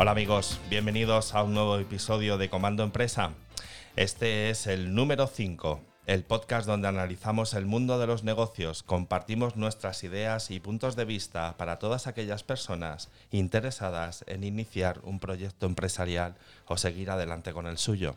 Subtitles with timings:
[0.00, 3.32] Hola amigos, bienvenidos a un nuevo episodio de Comando Empresa.
[3.96, 9.56] Este es el número 5, el podcast donde analizamos el mundo de los negocios, compartimos
[9.56, 15.66] nuestras ideas y puntos de vista para todas aquellas personas interesadas en iniciar un proyecto
[15.66, 16.36] empresarial
[16.66, 18.14] o seguir adelante con el suyo.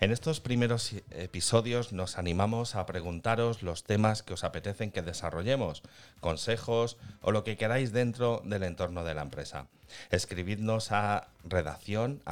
[0.00, 5.82] En estos primeros episodios nos animamos a preguntaros los temas que os apetecen que desarrollemos,
[6.20, 9.66] consejos o lo que queráis dentro del entorno de la empresa.
[10.10, 12.22] Escribidnos a redacción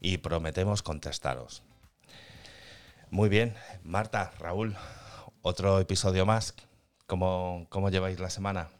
[0.00, 1.62] y prometemos contestaros.
[3.10, 3.54] Muy bien,
[3.84, 4.74] Marta, Raúl,
[5.42, 6.52] otro episodio más.
[7.06, 8.70] ¿Cómo, cómo lleváis la semana?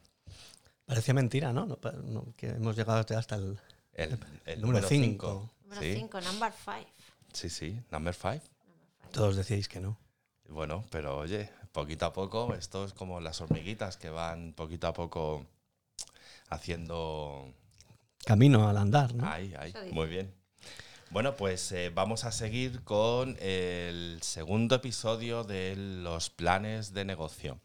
[0.87, 1.79] Parecía mentira, ¿no?
[2.37, 5.51] que hemos llegado hasta el, número 5.
[5.75, 6.91] Número 5, number 5.
[7.33, 8.41] Sí, sí, number 5.
[9.11, 9.99] Todos decíais que no.
[10.49, 14.93] Bueno, pero oye, poquito a poco, esto es como las hormiguitas que van poquito a
[14.93, 15.47] poco
[16.51, 17.53] haciendo...
[18.25, 19.27] Camino al andar, ¿no?
[19.29, 20.33] Ahí, ahí, muy bien.
[21.11, 27.61] Bueno, pues eh, vamos a seguir con el segundo episodio de los planes de negocio.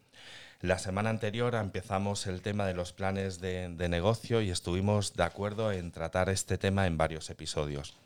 [0.60, 5.70] La semana anterior empezamos el tema de los planes de, negocio y estuvimos de acuerdo
[5.70, 7.96] en tratar este tema en varios episodios.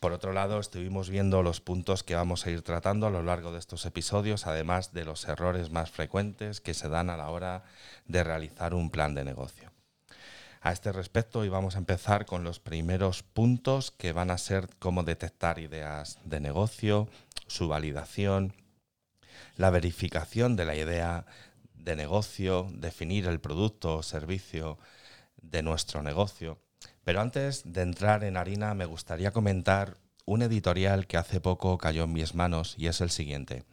[0.00, 3.52] Por otro lado, estuvimos viendo los puntos que vamos a ir tratando a lo largo
[3.52, 7.62] de estos episodios, además de los errores más frecuentes que se dan a la hora
[8.06, 9.70] de realizar un plan de negocio.
[10.62, 14.70] A este respecto, hoy vamos a empezar con los primeros puntos que van a ser
[14.78, 17.06] cómo detectar ideas de negocio,
[17.48, 18.54] su validación,
[19.56, 21.26] la verificación de la idea
[21.84, 24.78] de negocio, definir el producto o servicio
[25.36, 26.58] de nuestro negocio.
[27.04, 32.04] Pero antes de entrar en harina me gustaría comentar un editorial que hace poco cayó
[32.04, 33.64] en mis manos y es el siguiente.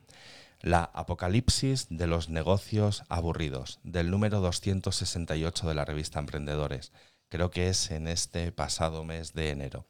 [0.62, 6.92] La Apocalipsis de los negocios aburridos, del número 268 de la revista Emprendedores.
[7.30, 9.86] Creo que es en este pasado mes de enero.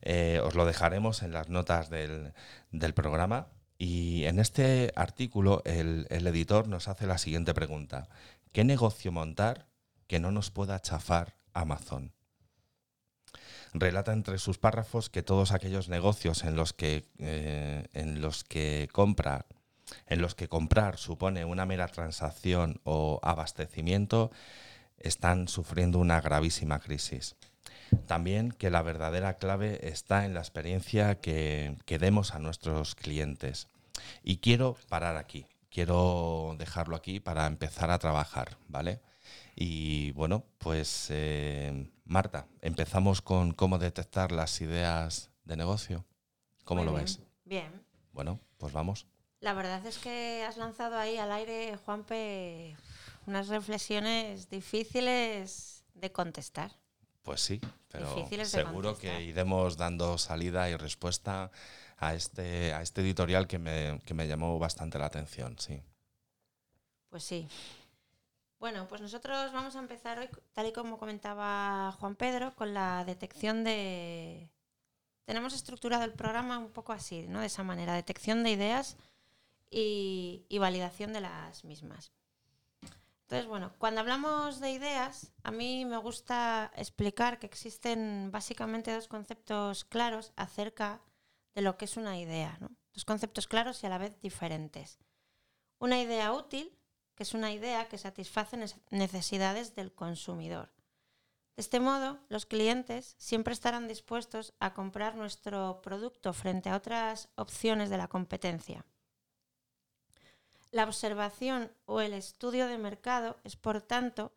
[0.00, 2.32] Eh, os lo dejaremos en las notas del,
[2.72, 3.48] del programa
[3.78, 8.08] y en este artículo el, editor nos hace la siguiente pregunta.
[8.52, 9.66] ¿Qué negocio montar
[10.06, 12.12] que no nos pueda chafar Amazon?
[13.72, 18.88] Relata entre sus párrafos que todos aquellos negocios en los que, eh, en los que
[18.92, 19.46] compra
[20.06, 24.30] en los que comprar supone una mera transacción o abastecimiento,
[24.98, 27.36] están sufriendo una gravísima crisis.
[28.06, 33.68] También que la verdadera clave está en la experiencia que, demos a nuestros clientes.
[34.22, 39.00] Y quiero parar aquí, quiero dejarlo aquí para empezar a trabajar, ¿vale?
[39.56, 46.04] Y bueno, pues eh, Marta, empezamos con cómo detectar las ideas de negocio.
[46.64, 47.20] ¿Cómo lo ves?
[47.44, 47.84] Bien.
[48.12, 49.06] Bueno, pues vamos.
[49.40, 52.76] La verdad es que has lanzado ahí al aire, Juanpe,
[53.26, 56.72] unas reflexiones difíciles de contestar.
[57.24, 57.58] Pues sí,
[57.90, 61.50] pero seguro que iremos dando salida y respuesta
[61.96, 65.82] a este, a este editorial que me, que me llamó bastante la atención, sí.
[67.08, 67.48] Pues sí.
[68.58, 73.06] Bueno, pues nosotros vamos a empezar hoy, tal y como comentaba Juan Pedro, con la
[73.06, 74.50] detección de...
[75.24, 77.40] Tenemos estructurado el programa un poco así, ¿no?
[77.40, 78.98] De esa manera, detección de ideas
[79.70, 82.12] y, y validación de las mismas.
[83.34, 89.08] Entonces, bueno, cuando hablamos de ideas, a mí me gusta explicar que existen básicamente dos
[89.08, 91.00] conceptos claros acerca
[91.52, 92.56] de lo que es una idea.
[92.92, 95.00] Dos conceptos claros y a la vez diferentes.
[95.80, 96.78] Una idea útil,
[97.16, 98.56] que es una idea que satisface
[98.90, 100.70] necesidades del consumidor.
[101.56, 107.30] De este modo, los clientes siempre estarán dispuestos a comprar nuestro producto frente a otras
[107.34, 108.86] opciones de la competencia.
[110.74, 114.32] La observación o el estudio de mercado es, por tanto,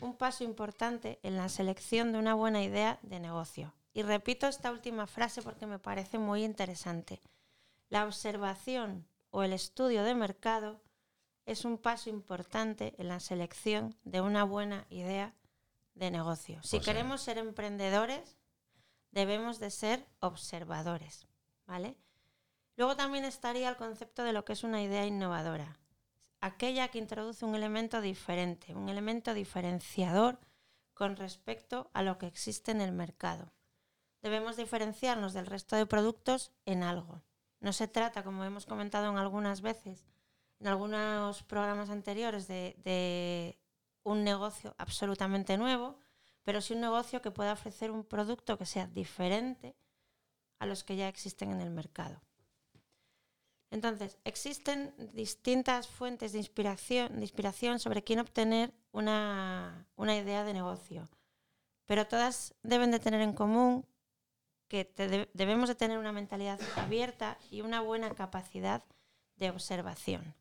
[0.00, 3.74] un paso importante en la selección de una buena idea de negocio.
[3.92, 7.20] Y repito esta última frase porque me parece muy interesante.
[7.90, 10.80] La observación o el estudio de mercado
[11.44, 15.34] es un paso importante en la selección de una buena idea
[15.92, 16.58] de negocio.
[16.62, 18.38] Si pues queremos ser emprendedores,
[19.10, 21.26] debemos de ser observadores,
[21.66, 21.98] ¿vale?
[22.76, 25.78] Luego también estaría el concepto de lo que es una idea innovadora,
[26.40, 30.38] aquella que introduce un elemento diferente, un elemento diferenciador
[30.92, 33.52] con respecto a lo que existe en el mercado.
[34.20, 37.22] Debemos diferenciarnos del resto de productos en algo.
[37.60, 40.06] No se trata, como hemos comentado en algunas veces,
[40.60, 43.58] en algunos programas anteriores, de, de
[44.02, 45.98] un negocio absolutamente nuevo,
[46.42, 49.76] pero sí un negocio que pueda ofrecer un producto que sea diferente
[50.58, 52.20] a los que ya existen en el mercado.
[53.70, 61.08] Entonces, existen distintas fuentes de inspiración, de inspiración sobre quién obtener una, idea de negocio.
[61.86, 63.86] pero todas deben de tener en común
[64.68, 64.92] que
[65.34, 68.82] debemos de tener una mentalidad abierta y una buena capacidad
[69.36, 70.34] de observación.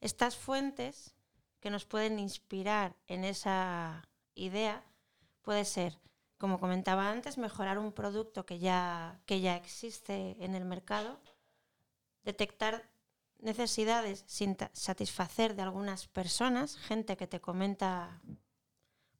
[0.00, 1.16] Estas fuentes
[1.60, 4.84] que nos pueden inspirar en esa idea
[5.42, 5.98] puede ser,
[6.38, 11.18] como comentaba antes, mejorar un producto que ya, que ya existe en el mercado,
[12.26, 12.90] detectar
[13.38, 18.20] necesidades sin satisfacer de algunas personas, gente que te comenta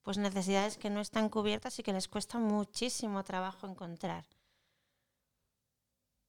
[0.03, 4.25] pues necesidades que no están cubiertas y que les cuesta muchísimo trabajo encontrar.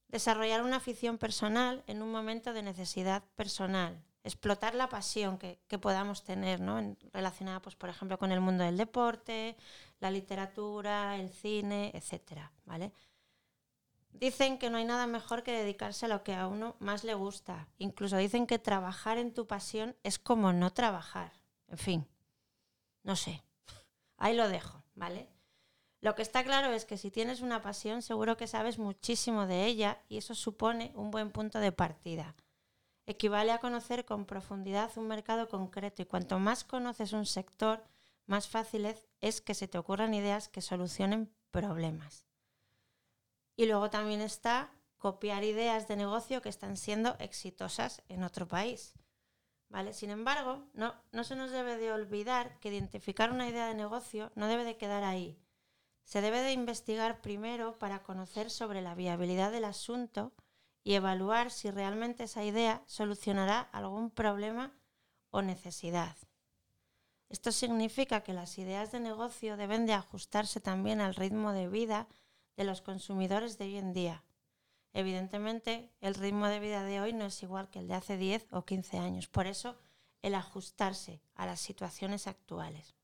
[0.07, 4.03] Desarrollar una afición personal en un momento de necesidad personal.
[4.23, 6.95] Explotar la pasión que, podamos tener, ¿no?
[7.13, 9.55] relacionada, pues, por ejemplo, con el mundo del deporte,
[9.99, 12.49] la literatura, el cine, etc.
[12.65, 12.91] ¿vale?
[14.19, 17.13] Dicen que no hay nada mejor que dedicarse a lo que a uno más le
[17.13, 17.67] gusta.
[17.77, 21.31] Incluso dicen que trabajar en tu pasión es como no trabajar.
[21.67, 22.07] En fin,
[23.03, 23.43] no sé.
[24.17, 25.29] Ahí lo dejo, ¿vale?
[26.01, 29.65] Lo que está claro es que si tienes una pasión, seguro que sabes muchísimo de
[29.65, 32.35] ella y eso supone un buen punto de partida.
[33.05, 37.83] Equivale a conocer con profundidad un mercado concreto y cuanto más conoces un sector,
[38.25, 42.26] más fácil es que se te ocurran ideas que solucionen problemas.
[43.57, 48.93] Y luego también está copiar ideas de negocio que están siendo exitosas en otro país.
[49.69, 49.93] ¿Vale?
[49.93, 54.31] Sin embargo, no, no se nos debe de olvidar que identificar una idea de negocio
[54.35, 55.37] no debe de quedar ahí.
[56.03, 60.31] Se debe de investigar primero para conocer sobre la viabilidad del asunto
[60.83, 64.71] y evaluar si realmente esa idea solucionará algún problema
[65.31, 66.15] o necesidad.
[67.27, 72.07] Esto significa que las ideas de negocio deben de ajustarse también al ritmo de vida
[72.57, 74.23] de los consumidores de hoy en día.
[74.93, 78.47] Evidentemente, el ritmo de vida de hoy no es igual que el de hace 10
[78.51, 79.27] o 15 años.
[79.27, 79.77] Por eso,
[80.23, 82.95] el ajustarse a las situaciones actuales.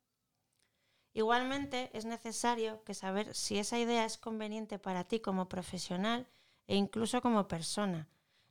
[1.14, 6.28] Igualmente, es necesario que saber si esa idea es conveniente para ti como profesional
[6.66, 8.08] e incluso como persona.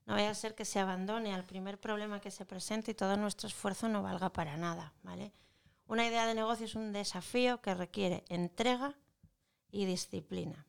[0.07, 3.17] No vaya a ser que se abandone al primer problema que se presente y todo
[3.17, 5.33] nuestro esfuerzo no valga para nada, ¿vale?
[5.87, 8.95] Una idea de negocio es un desafío que requiere entrega
[9.71, 10.65] y disciplina.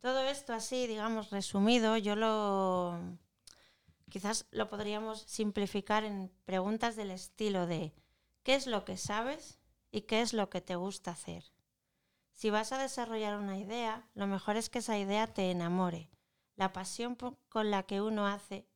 [0.00, 3.18] Todo esto así, digamos, resumido, yo lo
[4.08, 7.94] quizás lo podríamos simplificar en preguntas del estilo de
[8.42, 9.58] ¿qué es lo que sabes
[9.90, 11.44] y qué es lo que te gusta hacer?
[12.34, 16.08] Si vas a desarrollar una idea, lo mejor es que esa idea te enamore.
[16.54, 17.16] La pasión
[17.48, 18.66] con la que uno hace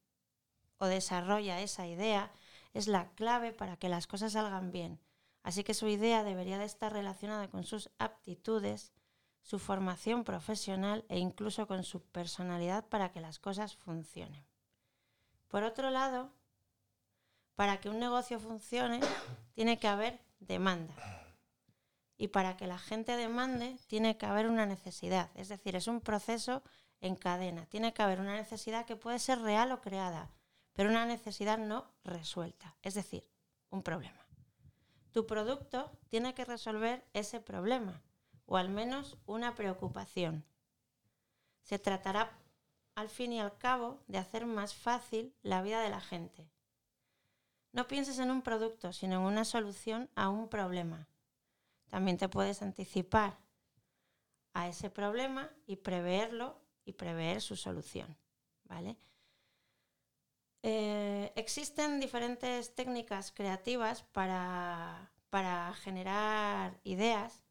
[0.78, 2.32] o desarrolla esa idea
[2.74, 5.00] es la clave para que las cosas salgan bien.
[5.44, 8.92] Así que su idea debería de estar relacionada con sus aptitudes,
[9.42, 14.44] su formación profesional e incluso con su personalidad para que las cosas funcionen.
[15.48, 16.30] Por otro lado,
[17.56, 19.00] para que un negocio funcione,
[19.54, 20.94] tiene que haber demanda.
[22.16, 25.30] Y para que la gente demande, tiene que haber una necesidad.
[25.34, 26.62] Es decir, es un proceso
[27.00, 27.66] en cadena.
[27.66, 30.30] Tiene que haber una necesidad que puede ser real o creada,
[30.72, 32.76] pero una necesidad no resuelta.
[32.82, 33.28] Es decir,
[33.70, 34.24] un problema.
[35.10, 38.00] Tu producto tiene que resolver ese problema
[38.46, 40.44] o al menos una preocupación.
[41.62, 42.38] Se tratará
[42.94, 46.46] al fin y al cabo de hacer más fácil la vida de la gente.
[47.72, 51.08] No pienses en un producto, sino en una solución a un problema.
[51.88, 53.38] También te puedes anticipar
[54.52, 58.16] a ese problema y preverlo y prever su solución.
[58.64, 58.96] ¿Vale?
[60.62, 67.41] Eh, existen diferentes técnicas creativas para, para generar ideas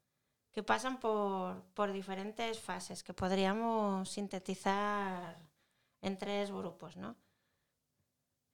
[0.52, 5.36] que pasan por, diferentes fases que podríamos sintetizar
[6.02, 6.96] en tres grupos.
[6.96, 7.16] ¿no?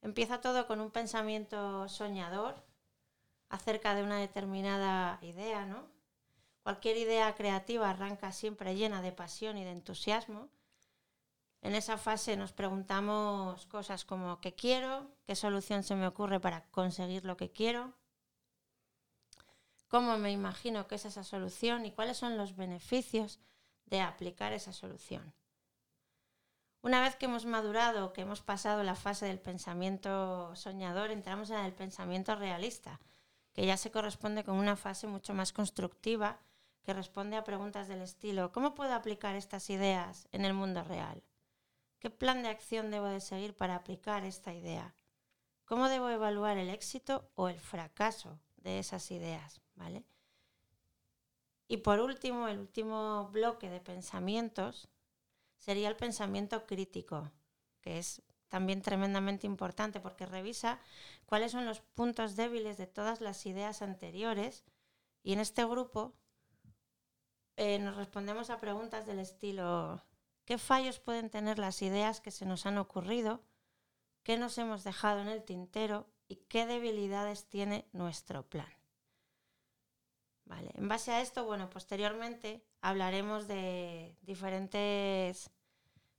[0.01, 2.65] Empieza todo con un pensamiento soñador
[3.49, 5.67] acerca de una determinada idea.
[5.67, 5.87] ¿no?
[6.63, 10.49] Cualquier idea creativa arranca siempre llena de pasión y de entusiasmo.
[11.63, 15.11] En esa fase nos preguntamos cosas como ¿qué quiero?
[15.27, 17.95] ¿Qué solución se me ocurre para conseguir lo que quiero?
[19.89, 23.41] Cómo me imagino que es esa solución y cuáles son los beneficios
[23.87, 25.35] de aplicar esa solución.
[26.81, 31.59] Una vez que hemos madurado, que hemos pasado la fase del pensamiento soñador, entramos en
[31.59, 33.01] el pensamiento realista,
[33.53, 36.39] que ya se corresponde con una fase mucho más constructiva
[36.83, 41.23] que responde a preguntas del estilo ¿cómo puedo aplicar estas ideas en el mundo real?
[41.99, 44.95] ¿Qué plan de acción debo de seguir para aplicar esta idea?
[45.65, 49.61] ¿Cómo debo evaluar el éxito o el fracaso de esas ideas?
[51.69, 54.89] Y por último, el último bloque de pensamientos
[55.59, 57.31] sería el pensamiento crítico,
[57.83, 60.81] que es también tremendamente importante porque revisa
[61.27, 64.65] cuáles son los puntos débiles de todas las ideas anteriores
[65.23, 66.15] y en este grupo
[67.57, 70.03] eh, nos respondemos a preguntas del estilo,
[70.45, 73.43] ¿qué fallos pueden tener las ideas que se nos han ocurrido?
[74.23, 76.07] ¿Qué nos hemos dejado en el tintero?
[76.29, 78.78] ¿Y qué debilidades tiene nuestro plan?
[80.49, 85.51] Vale, en base a esto, bueno, posteriormente hablaremos de diferentes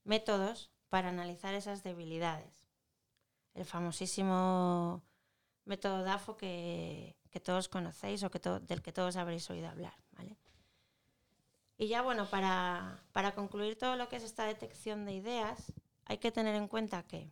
[0.04, 2.70] métodos para analizar esas debilidades.
[3.56, 5.02] El famosísimo
[5.66, 9.98] método DAFO que, todos conocéis o que del que todos habréis oído hablar.
[10.12, 10.38] ¿vale?
[11.78, 15.74] Y ya bueno, para, para concluir todo lo que es esta detección de ideas,
[16.06, 17.32] hay que tener en cuenta que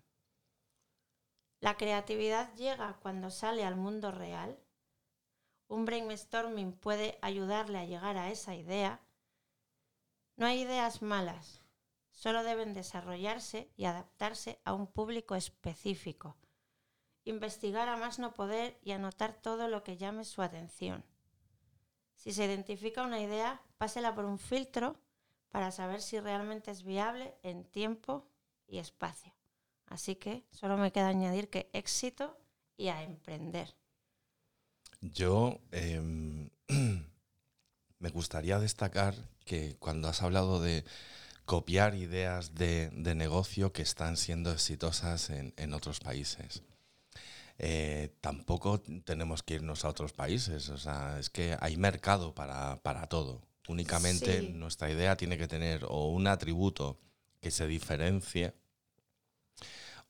[1.60, 4.58] la creatividad llega cuando sale al mundo real.
[5.68, 9.02] Un brainstorming puede ayudarle a llegar a esa idea.
[10.36, 11.62] No hay ideas malas,
[12.12, 16.38] solo deben desarrollarse y adaptarse a un público específico.
[17.26, 21.04] Investigar a más no poder y anotar todo lo que llame su atención.
[22.16, 24.96] Si se identifica una idea, pásela por un filtro
[25.50, 28.28] para saber si realmente es viable en tiempo
[28.68, 29.34] y espacio.
[29.86, 32.38] Así que solo me queda añadir que éxito
[32.76, 33.76] y a emprender.
[35.02, 36.50] Yo em,
[38.00, 40.84] me gustaría destacar que cuando has hablado de
[41.46, 46.62] copiar ideas de, negocio que están siendo exitosas en, otros países.
[47.58, 53.08] Eh, tampoco tenemos que irnos a otros países, o sea, es que hay mercado para,
[53.08, 53.42] todo.
[53.70, 57.00] Únicamente nuestra idea tiene que tener o un atributo
[57.40, 58.54] que se diferencie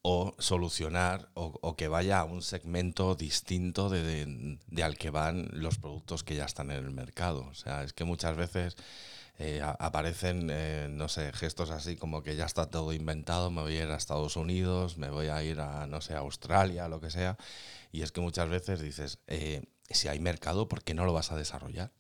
[0.10, 6.24] o solucionar o, que vaya a un segmento distinto de, al que van los productos
[6.24, 7.46] que ya están en el mercado.
[7.52, 8.78] O sea, es que muchas veces
[9.38, 13.76] eh, aparecen, eh, no sé, gestos así como que ya está todo inventado, me voy
[13.76, 17.02] a ir a Estados Unidos, me voy a ir a, no sé, a Australia, lo
[17.02, 17.36] que sea.
[17.92, 21.34] Y es que muchas veces dices, eh, si hay mercado, ¿por qué no lo vas
[21.34, 21.92] a desarrollar?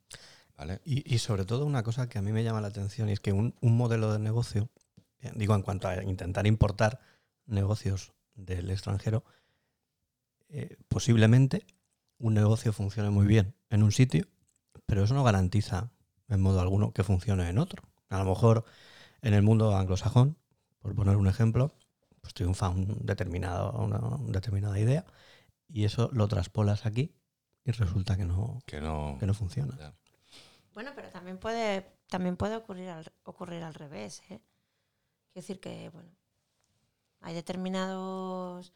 [0.57, 0.79] ¿Vale?
[0.85, 3.33] Y, sobre todo una cosa que a mí me llama la atención y es que
[3.33, 4.69] un, modelo de negocio,
[5.35, 7.01] digo en cuanto a intentar importar
[7.47, 9.23] negocios del extranjero,
[10.87, 11.65] posiblemente
[12.19, 14.27] un negocio funcione muy bien en un sitio,
[14.85, 15.91] pero eso no garantiza
[16.29, 17.83] en modo alguno que funcione en otro.
[18.09, 18.65] A lo mejor
[19.21, 20.37] en el mundo anglosajón,
[20.79, 21.75] por poner un ejemplo,
[22.21, 23.99] pues triunfa un determinado, una,
[24.31, 25.05] determinada idea
[25.67, 27.13] y eso lo traspolas aquí
[27.63, 29.95] y resulta que no, que no, funciona.
[30.73, 34.21] Bueno, pero también puede, también puede ocurrir, al, ocurrir al revés.
[34.29, 34.39] ¿eh?
[35.31, 36.09] Quiero decir que, bueno,
[37.21, 38.73] hay determinados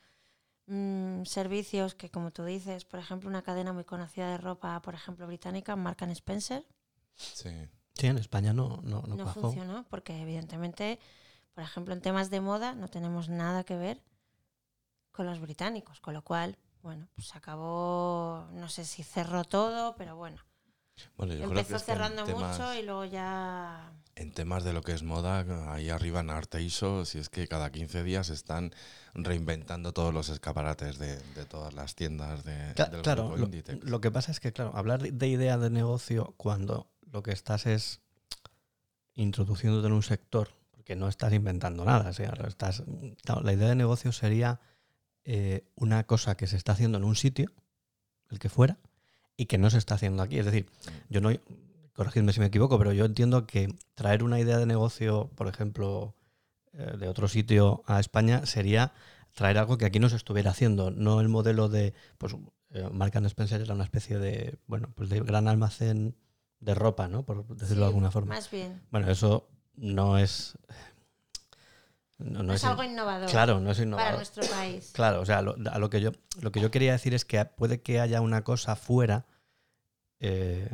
[0.67, 4.93] mm, servicios que, como tú dices, por ejemplo, una cadena muy conocida de ropa, por
[4.93, 6.65] ejemplo, británica, Mark Spencer,
[7.15, 7.49] Sí.
[8.01, 10.99] en España no, no, no, funcionó porque evidentemente,
[11.53, 14.01] por ejemplo, en temas de moda no tenemos nada que ver
[15.11, 20.15] con los británicos, con lo cual, bueno, pues acabó, no sé si cerró todo, pero
[20.15, 20.41] bueno.
[21.17, 23.91] Empezó cerrando mucho y luego ya...
[24.15, 27.71] En temas de lo que es moda, ahí arriba en Arteiso, si es que cada
[27.71, 28.73] 15 días están
[29.13, 31.17] reinventando todos los escaparates de,
[31.49, 33.49] todas las tiendas de, del claro, lo,
[33.81, 37.65] lo, que pasa es que, claro, hablar de idea de negocio cuando lo que estás
[37.65, 38.01] es
[39.13, 42.09] introduciéndote en un sector, porque no estás inventando nada.
[42.09, 42.83] estás,
[43.43, 44.59] la idea de negocio sería
[45.23, 47.51] eh, una cosa que se está haciendo en un sitio,
[48.29, 48.79] el que fuera,
[49.37, 50.39] y que no se está haciendo aquí.
[50.39, 50.67] Es decir,
[51.09, 51.31] yo no,
[51.93, 56.15] corregidme si me equivoco, pero yo entiendo que traer una idea de negocio, por ejemplo,
[56.73, 58.93] eh, de otro sitio a España, sería
[59.33, 62.35] traer algo que aquí no se estuviera haciendo, no el modelo de, pues,
[62.71, 66.15] eh, Mark Spencer era una especie de, bueno, pues de gran almacén
[66.59, 67.23] de ropa, ¿no?
[67.23, 68.35] Por decirlo de alguna forma.
[68.35, 68.81] Más bien.
[68.91, 70.57] Bueno, eso no es.
[72.23, 73.29] No, es, algo innovador.
[73.29, 74.05] Claro, no es innovador.
[74.05, 74.91] Para nuestro país.
[74.95, 76.11] Claro, o sea, lo, a lo que yo
[76.41, 79.25] lo que yo quería decir es que puede que haya una cosa fuera.
[80.19, 80.69] Eh,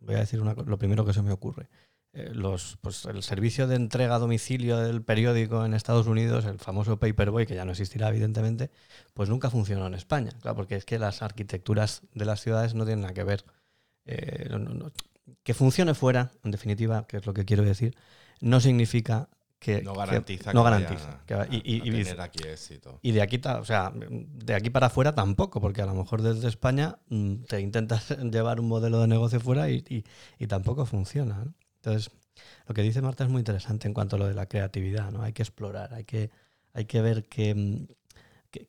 [0.00, 1.68] voy a decir lo primero que se me ocurre.
[2.14, 6.58] Eh, los, pues el servicio de entrega a domicilio del periódico en Estados Unidos, el
[6.58, 8.70] famoso Paperboy, que ya no existirá evidentemente,
[9.14, 10.32] pues nunca funcionó en España.
[10.42, 13.44] Claro, porque es que las arquitecturas de las ciudades no tienen nada que ver.
[14.04, 14.50] Eh,
[15.42, 17.96] que funcione fuera, en definitiva, que es lo que quiero decir,
[18.40, 19.28] no significa
[19.62, 22.98] que no garantiza que, no garantiza y, tener aquí éxito.
[23.00, 26.48] Y de aquí, o sea, de aquí para afuera tampoco, porque a lo mejor desde
[26.48, 30.04] España mm, te intentas llevar un modelo de negocio fuera y,
[30.48, 31.46] tampoco funciona.
[31.76, 32.10] Entonces,
[32.66, 35.22] lo que dice Marta es muy interesante en cuanto a lo de la creatividad, ¿no?
[35.22, 36.30] Hay que explorar, hay que,
[36.72, 37.86] hay que ver qué, mm,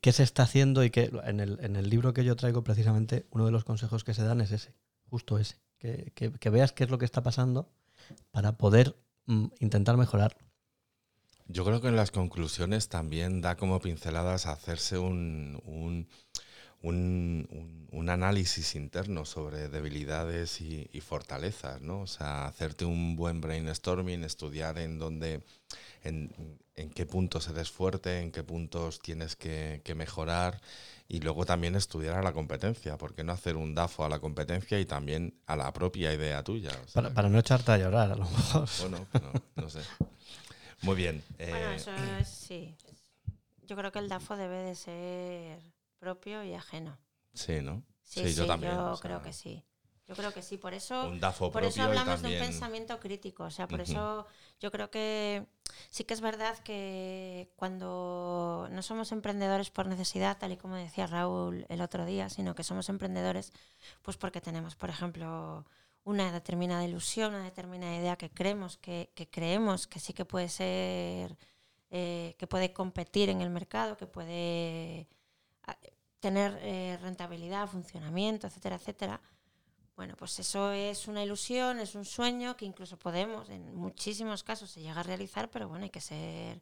[0.00, 3.26] qué, se está haciendo y que en el, en el libro que yo traigo precisamente
[3.30, 4.74] uno de los consejos que se dan es ese,
[5.10, 7.70] justo ese que, veas qué es lo que está pasando
[8.30, 8.96] para poder
[9.26, 10.36] mm, intentar mejorar.
[11.46, 16.08] Yo creo que en las conclusiones también da como pinceladas hacerse un, un,
[17.90, 22.00] un, análisis interno sobre debilidades y, y, fortalezas, ¿no?
[22.02, 25.42] O sea, hacerte un buen brainstorming, estudiar en dónde,
[26.02, 26.32] en,
[26.76, 30.60] en qué puntos eres fuerte, en qué puntos tienes que, que, mejorar
[31.08, 34.78] y luego también estudiar a la competencia, porque no hacer un DAFO a la competencia
[34.80, 36.72] y también a la propia idea tuya.
[36.92, 38.68] Para, no echarte a llorar, a lo mejor.
[38.80, 39.80] Bueno, no, no sé.
[40.84, 41.24] Muy bien.
[41.38, 42.76] Bueno, eh, eso es, sí.
[43.62, 45.58] Yo creo que el DAFO debe de ser
[45.98, 46.98] propio y ajeno.
[47.32, 47.82] Sí, ¿no?
[48.02, 49.64] Sí, sí, sí yo, también, yo o sea, creo que sí.
[50.06, 53.44] Yo creo que sí, por eso, un DAFO por eso hablamos de un pensamiento crítico.
[53.44, 54.26] O sea, por eso
[54.60, 55.46] yo creo que
[55.88, 61.06] sí que es verdad que cuando no somos emprendedores por necesidad, tal y como decía
[61.06, 63.52] Raúl el otro día, sino que somos emprendedores
[64.02, 65.64] pues porque tenemos, por ejemplo,
[66.04, 70.48] una determinada ilusión, una determinada idea que creemos que, que creemos que sí que puede
[70.48, 71.36] ser,
[71.90, 75.08] eh, que puede competir en el mercado, que puede
[75.66, 75.76] ah,
[76.20, 79.20] tener eh, rentabilidad, funcionamiento, etcétera, etcétera.
[79.96, 84.70] Bueno, pues eso es una ilusión, es un sueño que incluso podemos, en muchísimos casos,
[84.70, 86.60] se llega a realizar, pero bueno, hay que ser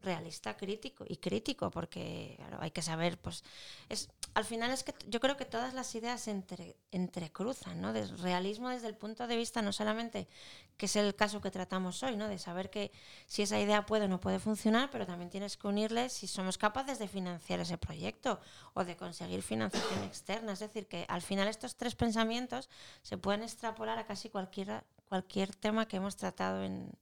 [0.00, 3.42] realista, crítico y crítico, porque claro, hay que saber, pues,
[3.88, 7.92] es, al final es que yo creo que todas las ideas entre, entrecruzan, ¿no?
[7.92, 10.28] Del realismo desde el punto de vista no solamente,
[10.76, 12.28] que es el caso que tratamos hoy, ¿no?
[12.28, 12.92] De saber que
[13.26, 16.58] si esa idea puede o no puede funcionar, pero también tienes que unirle si somos
[16.58, 18.40] capaces de financiar ese proyecto
[18.74, 20.52] o de conseguir financiación externa.
[20.52, 22.68] Es decir, que al final estos tres pensamientos
[23.02, 26.92] se pueden extrapolar a casi cualquier, cualquier tema que hemos tratado en,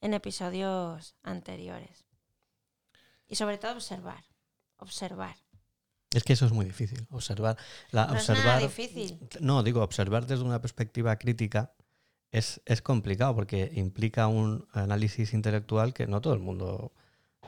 [0.00, 2.05] en episodios anteriores.
[3.28, 4.24] Y sobre todo observar,
[4.78, 5.36] observar.
[6.12, 7.06] Es que eso es muy difícil.
[7.10, 7.56] Observar.
[7.90, 9.18] La, No es nada observar difícil.
[9.40, 11.72] No, digo, observar desde una perspectiva crítica
[12.30, 16.92] es, es complicado porque implica un análisis intelectual que no todo el mundo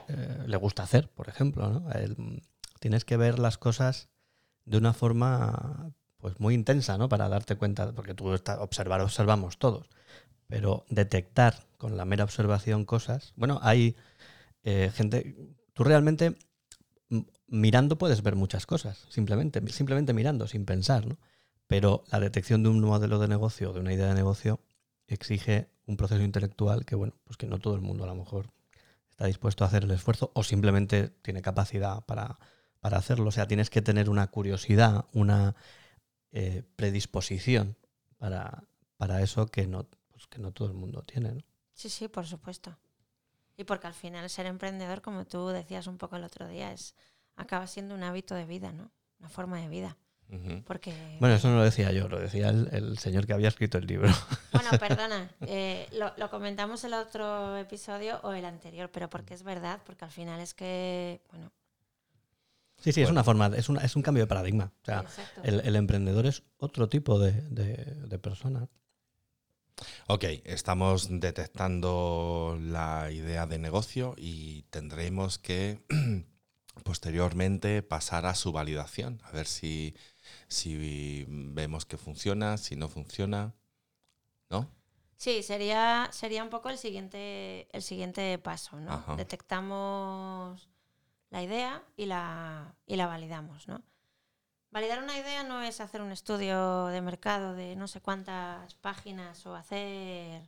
[0.07, 1.69] eh, le gusta hacer, por ejemplo.
[1.69, 1.91] ¿no?
[1.91, 2.43] El-
[2.79, 4.09] tienes que ver las cosas
[4.65, 7.07] de una forma pues muy intensa, ¿no?
[7.09, 9.89] Para darte cuenta, porque tú está, observar, observamos todos,
[10.47, 13.33] pero detectar con la mera observación cosas.
[13.37, 13.95] Bueno, hay
[14.63, 15.35] eh, gente.
[15.79, 16.35] Tú realmente
[17.47, 21.17] mirando puedes ver muchas cosas, simplemente, simplemente mirando, sin pensar, ¿no?
[21.67, 24.59] Pero la detección de un modelo de negocio, de una idea de negocio,
[25.07, 28.51] exige un proceso intelectual que, bueno, pues que no todo el mundo a lo mejor
[29.09, 32.39] está dispuesto a hacer el esfuerzo o simplemente tiene capacidad para,
[32.81, 33.29] para hacerlo.
[33.29, 35.55] O sea, tienes que tener una curiosidad, una
[36.33, 37.77] eh, predisposición
[38.17, 38.65] para,
[38.97, 41.41] para eso que no, pues que no todo el mundo tiene, ¿no?
[41.71, 42.77] Sí, sí, por supuesto.
[43.59, 46.95] Y porque al final ser emprendedor, como tú decías un poco el otro día, es
[47.35, 48.89] acaba siendo un hábito de vida, ¿no?
[49.19, 49.97] Una forma de vida.
[50.65, 53.77] Porque Bueno, eso no lo decía yo, lo decía el, el señor que había escrito
[53.77, 54.07] el libro.
[54.53, 59.43] Bueno, perdona, eh, lo, lo comentamos el otro episodio o el anterior, pero porque es
[59.43, 61.51] verdad, porque al final es que, bueno,
[62.77, 64.71] Sí, sí, es una forma, es, una, es un cambio de paradigma.
[64.83, 65.03] O sea,
[65.43, 67.73] el, el emprendedor es otro tipo de, de,
[68.07, 68.69] de persona.
[70.07, 75.79] Ok, estamos detectando la idea de negocio y tendremos que
[76.83, 79.95] posteriormente pasar a su validación, a ver si,
[80.47, 83.53] si vemos que funciona, si no funciona,
[84.49, 84.69] ¿no?
[85.17, 88.93] Sí, sería, sería un poco el siguiente, el siguiente paso, ¿no?
[88.93, 89.15] Ajá.
[89.15, 90.69] Detectamos
[91.29, 93.83] la idea y la, y la validamos, ¿no?
[94.71, 99.43] Validar una idea no es hacer un estudio de mercado de no sé cuántas páginas
[99.47, 100.47] o hacer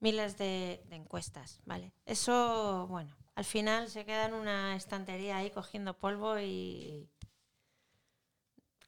[0.00, 1.92] miles de, encuestas, ¿vale?
[2.04, 7.08] Eso, bueno, al final se queda en una estantería ahí cogiendo polvo y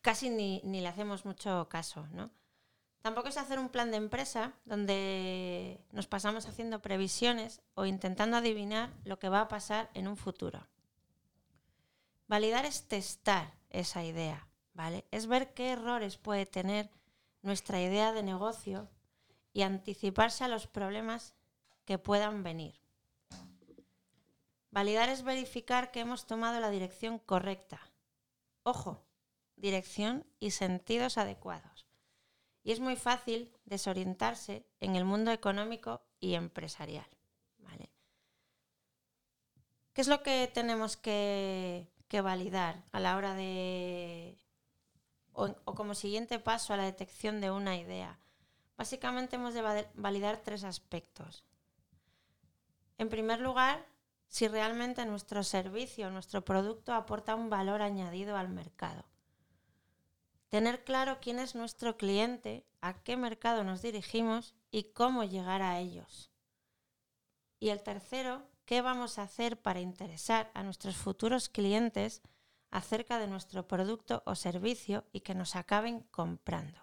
[0.02, 2.30] casi ni, ni le hacemos mucho caso, ¿no?
[3.02, 8.92] Tampoco es hacer un plan de empresa donde nos pasamos haciendo previsiones o intentando adivinar
[9.04, 10.66] lo que va a pasar en un futuro.
[12.26, 15.06] Validar es testar esa idea, ¿vale?
[15.10, 16.90] Es ver qué errores puede tener
[17.42, 18.88] nuestra idea de negocio
[19.52, 21.34] y anticiparse a los problemas
[21.86, 22.78] que puedan venir.
[24.70, 27.80] Validar es verificar que hemos tomado la dirección correcta.
[28.64, 29.02] Ojo,
[29.56, 31.86] dirección y sentidos adecuados.
[32.62, 37.08] Y es muy fácil desorientarse en el mundo económico y empresarial.
[37.58, 37.88] ¿vale?
[39.94, 44.36] ¿Qué es lo que tenemos que, que validar a la hora de,
[45.36, 48.18] o, como siguiente paso a la detección de una idea?
[48.76, 51.44] Básicamente hemos de va- validar tres aspectos.
[52.98, 53.86] En primer lugar,
[54.28, 59.04] si realmente nuestro servicio, nuestro producto aporta un valor añadido al mercado.
[60.48, 65.78] Tener claro quién es nuestro cliente, a qué mercado nos dirigimos y cómo llegar a
[65.78, 66.30] ellos.
[67.60, 72.22] Y el tercero, qué vamos a hacer para interesar a nuestros futuros clientes
[72.76, 76.78] acerca de nuestro producto o servicio y que nos acaben comprando.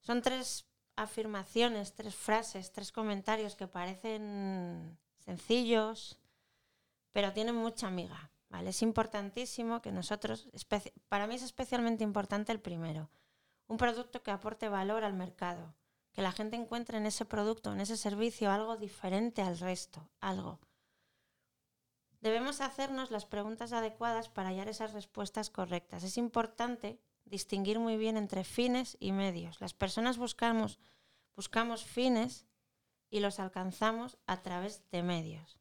[0.00, 0.64] Son tres
[0.96, 6.18] afirmaciones, tres frases, tres comentarios que parecen sencillos,
[7.12, 8.30] pero tienen mucha amiga.
[8.48, 8.70] ¿vale?
[8.70, 10.48] Es importantísimo que nosotros,
[11.10, 13.10] para mí es especialmente importante el primero,
[13.66, 15.74] un producto que aporte valor al mercado,
[16.12, 20.58] que la gente encuentre en ese producto, en ese servicio, algo diferente al resto, algo.
[22.20, 26.02] Debemos hacernos las preguntas adecuadas para hallar esas respuestas correctas.
[26.02, 29.60] Es importante distinguir muy bien entre fines y medios.
[29.60, 30.78] Las personas buscamos,
[31.36, 32.46] buscamos fines
[33.10, 35.58] y los alcanzamos a través de medios.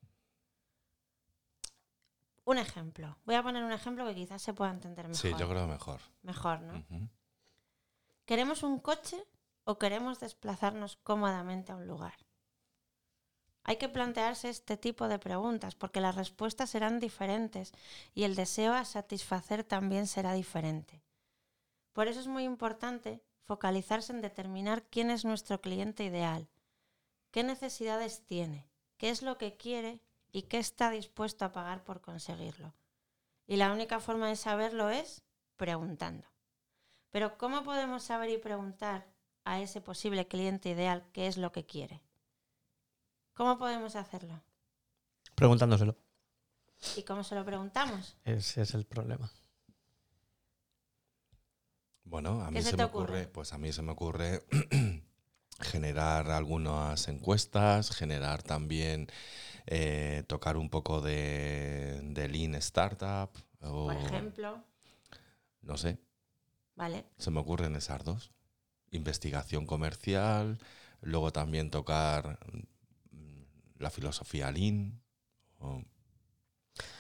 [2.43, 3.17] Un ejemplo.
[3.26, 5.22] Voy a poner un ejemplo que quizás se pueda entender mejor.
[5.22, 6.00] Sí, yo creo mejor.
[6.24, 6.84] Mejor, ¿no?
[8.26, 9.24] ¿Queremos un coche
[9.65, 12.15] o queremos desplazarnos cómodamente a un lugar?
[13.67, 17.73] Hay que plantearse este tipo de preguntas porque las respuestas serán diferentes
[18.15, 21.03] y el deseo a satisfacer también será diferente.
[21.91, 26.47] Por eso es muy importante focalizarse en determinar quién es nuestro cliente ideal,
[27.32, 29.99] qué necesidades tiene, qué es lo que quiere
[30.32, 32.73] y qué está dispuesto a pagar por conseguirlo.
[33.47, 35.25] Y la única forma de saberlo es
[35.58, 36.25] preguntando.
[37.12, 39.08] Pero ¿cómo podemos saber y preguntar
[39.43, 42.07] a ese posible cliente ideal qué es lo que quiere?
[43.38, 44.41] ¿Cómo podemos hacerlo?
[45.36, 45.95] Preguntándoselo.
[46.95, 48.17] ¿Y cómo se lo preguntamos?
[48.26, 49.30] Ese es el problema.
[52.04, 53.28] Bueno, a mí se, me ocurre?
[53.28, 54.43] pues a mí se me ocurre
[55.62, 59.08] generar algunas encuestas, generar también
[59.67, 63.30] eh, tocar un poco de, Lean Startup.
[63.60, 64.63] Por ejemplo.
[65.62, 66.00] No sé.
[66.76, 67.06] Vale.
[67.19, 68.32] Se me ocurren esas dos.
[68.89, 70.58] Investigación comercial,
[71.02, 72.39] luego también tocar
[73.80, 75.02] la filosofía Lean.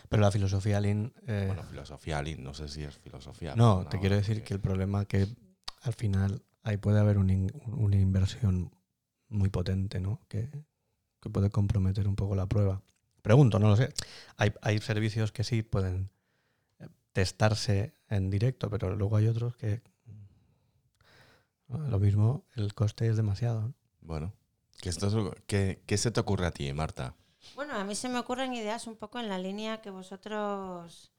[0.09, 1.13] Pero la filosofía Lean...
[1.27, 3.55] Eh, bueno, filosofía Lean, no sé si es filosofía.
[3.55, 5.27] No, te quiero decir que el problema que
[5.81, 8.71] al final ahí puede haber una inversión
[9.29, 10.21] muy potente, ¿no?
[10.27, 10.49] Que,
[11.33, 12.81] puede comprometer un poco la prueba.
[13.21, 13.93] Pregunto, no lo sé.
[14.37, 16.09] Hay, hay servicios que sí pueden
[16.79, 19.81] eh, testarse en directo, pero luego hay otros que
[21.67, 23.73] lo mismo, el coste es demasiado.
[23.99, 24.33] Bueno,
[24.81, 27.15] ¿qué, esto ¿qué, ¿qué se te ocurre a ti, Marta?
[27.55, 31.11] Bueno, a mí se me ocurren ideas un poco en la línea que vosotros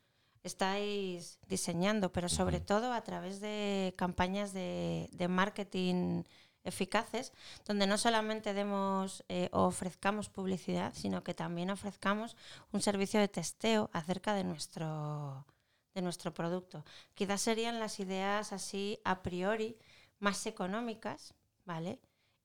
[0.42, 6.24] estáis diseñando, pero sobre todo a través de campañas de, marketing
[6.64, 7.32] eficaces,
[7.66, 12.36] donde no solamente demos eh, o ofrezcamos publicidad, sino que también ofrezcamos
[12.72, 15.46] un servicio de testeo acerca de nuestro,
[15.94, 16.84] de nuestro producto.
[17.14, 19.78] Quizás serían las ideas así a priori
[20.18, 22.00] más económicas, ¿vale?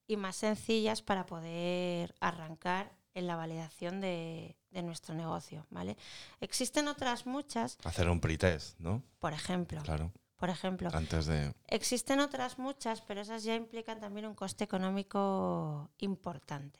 [0.07, 5.97] Y más sencillas para poder arrancar en la validación de, nuestro negocio, ¿vale?
[6.41, 7.77] Existen otras muchas.
[7.83, 9.03] Hacer un pretest, ¿no?
[9.19, 9.81] Por ejemplo.
[9.83, 10.11] Claro.
[10.35, 10.89] Por ejemplo.
[10.91, 11.53] Antes de.
[11.67, 16.79] Existen otras muchas, pero esas ya implican también un coste económico importante.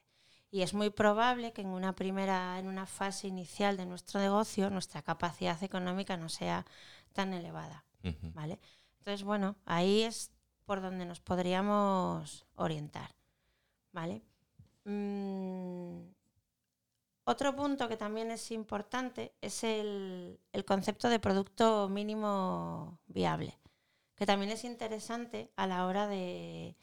[0.52, 4.70] Y es muy probable que en una primera, en una fase inicial de nuestro negocio,
[4.70, 6.66] nuestra capacidad económica no sea
[7.14, 7.86] tan elevada.
[8.34, 8.60] ¿Vale?
[9.00, 10.33] Entonces, bueno, ahí es
[10.66, 13.16] por donde nos podríamos orientar.
[13.92, 14.24] ¿Vale?
[14.86, 16.02] Mm,
[17.26, 23.58] otro punto que también es importante es el, concepto de producto mínimo viable,
[24.16, 26.76] que también es interesante a la hora de,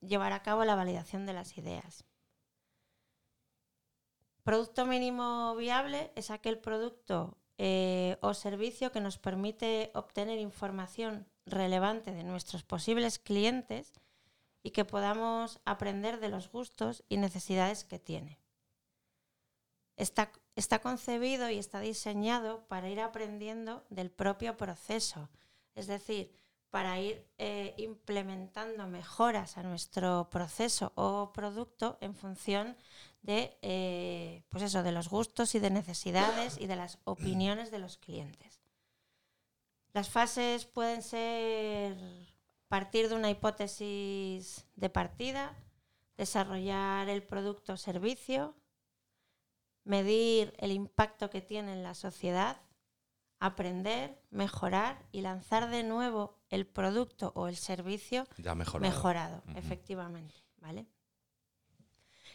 [0.00, 2.04] llevar a cabo la validación de las ideas.
[4.44, 12.12] Producto mínimo viable es aquel producto eh, o servicio que nos permite obtener información relevante
[12.12, 13.92] de nuestros posibles clientes
[14.62, 18.42] y que podamos aprender de los gustos y necesidades que tiene
[19.96, 25.28] está, concebido y está diseñado para ir aprendiendo del propio proceso.
[25.74, 26.34] Es decir,
[26.70, 32.76] para ir eh, implementando mejoras a nuestro proceso o producto en función
[33.22, 37.78] de, eh, pues eso, de los gustos y de necesidades y de las opiniones de
[37.78, 38.51] los clientes.
[39.92, 41.96] Las fases pueden ser
[42.68, 45.54] partir de una hipótesis de partida,
[46.16, 48.56] desarrollar el producto o servicio,
[49.84, 52.62] medir el impacto que tiene en la sociedad,
[53.40, 60.86] aprender, mejorar y lanzar de nuevo el producto o el servicio ya mejorado, efectivamente, ¿vale?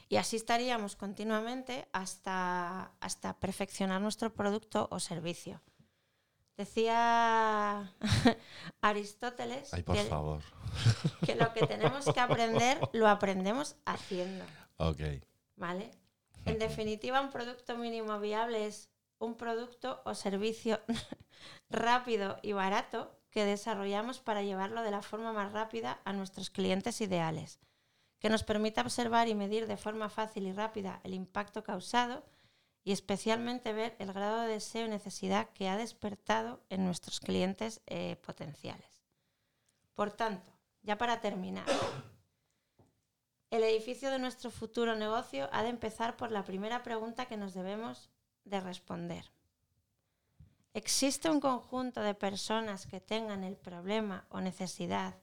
[0.09, 5.63] Y así estaríamos continuamente hasta, hasta perfeccionar nuestro producto o servicio.
[6.57, 7.93] Decía
[8.81, 10.41] Aristóteles por favor.
[11.23, 14.43] que lo que tenemos que aprender lo aprendemos haciendo.
[14.77, 15.01] Ok.
[15.55, 15.91] ¿Vale?
[16.45, 18.89] En definitiva, un producto mínimo viable es
[19.19, 20.79] un producto o servicio
[21.69, 27.01] rápido y barato que desarrollamos para llevarlo de la forma más rápida a nuestros clientes
[27.01, 27.59] ideales,
[28.19, 32.23] que nos permita observar y medir de forma fácil y rápida el impacto causado
[32.87, 37.81] y especialmente ver el grado de deseo y necesidad que ha despertado en nuestros clientes
[37.85, 39.03] eh, potenciales.
[39.93, 40.49] Por tanto,
[40.83, 41.65] ya para terminar,
[43.51, 47.53] el edificio de nuestro futuro negocio ha de empezar por la primera pregunta que nos
[47.53, 48.09] debemos
[48.45, 49.33] de responder.
[50.73, 55.13] ¿Existe un conjunto de personas que tengan el problema o necesidad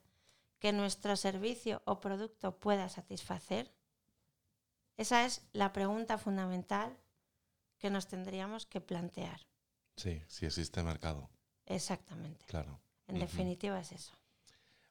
[0.59, 3.73] que nuestro servicio o producto pueda satisfacer?
[4.97, 6.95] Esa es la pregunta fundamental
[7.85, 9.41] que nos tendríamos que plantear.
[9.95, 11.29] Sí, si existe mercado.
[11.67, 12.43] Exactamente.
[12.47, 12.79] Claro.
[13.07, 14.11] En definitiva es eso.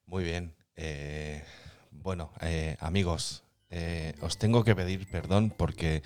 [0.07, 0.55] Muy bien.
[0.77, 1.43] Eh,
[1.91, 6.05] bueno, eh, amigos, eh, os tengo que pedir perdón porque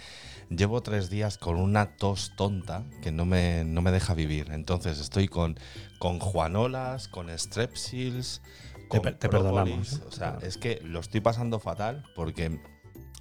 [0.49, 4.51] llevo tres días con una tos tonta que no me, no me deja vivir.
[4.51, 5.61] Entonces estoy con,
[5.99, 8.41] con Juanolas, con Strepsils,
[8.89, 10.01] con te, perdonamos.
[10.07, 12.59] O sea, es que lo estoy pasando fatal porque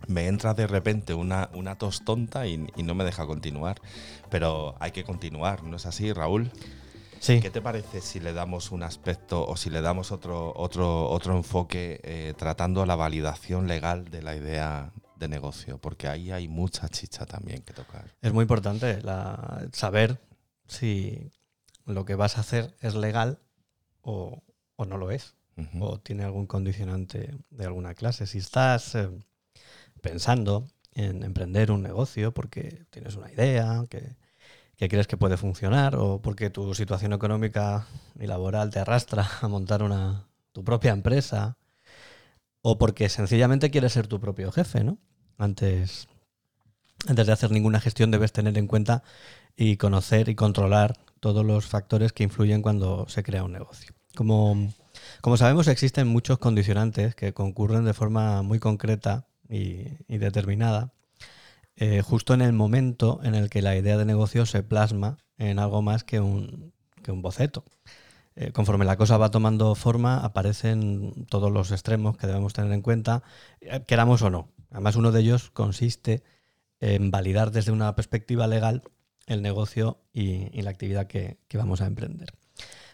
[0.08, 3.82] me entra de repente una, una tos tonta y, y no me deja continuar.
[4.30, 6.52] Pero hay que continuar, ¿no es así, Raúl?
[7.26, 11.36] ¿Qué te parece si le damos un aspecto o si le damos otro, otro, otro
[11.36, 15.78] enfoque eh, tratando la validación legal de la idea de negocio?
[15.78, 18.14] Porque ahí hay mucha chicha también que tocar.
[18.22, 19.02] Es muy importante
[19.74, 20.22] saber
[20.68, 21.32] si
[21.86, 23.40] lo que vas a hacer es legal
[24.02, 24.44] o,
[24.78, 25.36] no lo es,
[25.80, 28.28] o tiene algún condicionante de alguna clase.
[28.28, 29.10] Si estás eh,
[30.02, 33.86] pensando en emprender un negocio porque tienes una idea,
[34.78, 37.88] que crees que puede funcionar o porque tu situación económica
[38.20, 41.58] y laboral te arrastra a montar una, tu propia empresa
[42.62, 44.98] o porque sencillamente quieres ser tu propio jefe, ¿no?
[45.38, 46.08] Antes,
[47.08, 49.04] antes de hacer ninguna gestión debes tener en cuenta
[49.56, 53.94] y conocer y controlar todos los factores que influyen cuando se crea un negocio.
[54.16, 54.74] Como,
[55.22, 60.94] como sabemos, existen muchos condicionantes que concurren de forma muy concreta y, determinada
[61.76, 65.60] eh, justo en el momento en el que la idea de negocio se plasma en
[65.60, 66.74] algo más que un,
[67.08, 67.64] boceto.
[68.36, 72.82] Eh, conforme la cosa va tomando forma, aparecen todos los extremos que debemos tener en
[72.82, 73.24] cuenta,
[73.62, 74.50] eh, queramos o no.
[74.72, 76.24] Además, uno de ellos consiste
[76.80, 78.84] en validar desde una perspectiva legal
[79.26, 82.34] el negocio y, la actividad que, que, vamos a emprender.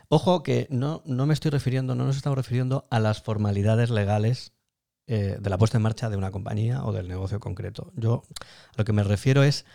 [0.09, 4.52] Ojo que no, no me estoy refiriendo, no nos estamos refiriendo a las formalidades legales
[5.05, 7.91] eh, de la puesta en marcha de una compañía o del negocio concreto.
[7.95, 8.23] Yo
[8.77, 9.65] lo que me refiero es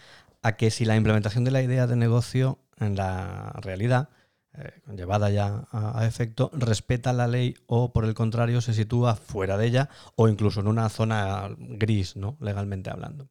[0.42, 4.08] a que si la implementación de la idea de negocio en la realidad,
[4.54, 9.58] eh, llevada ya a, efecto, respeta la ley o por el contrario se sitúa fuera
[9.58, 12.38] de ella o incluso en una zona gris, ¿no?
[12.40, 13.28] legalmente hablando.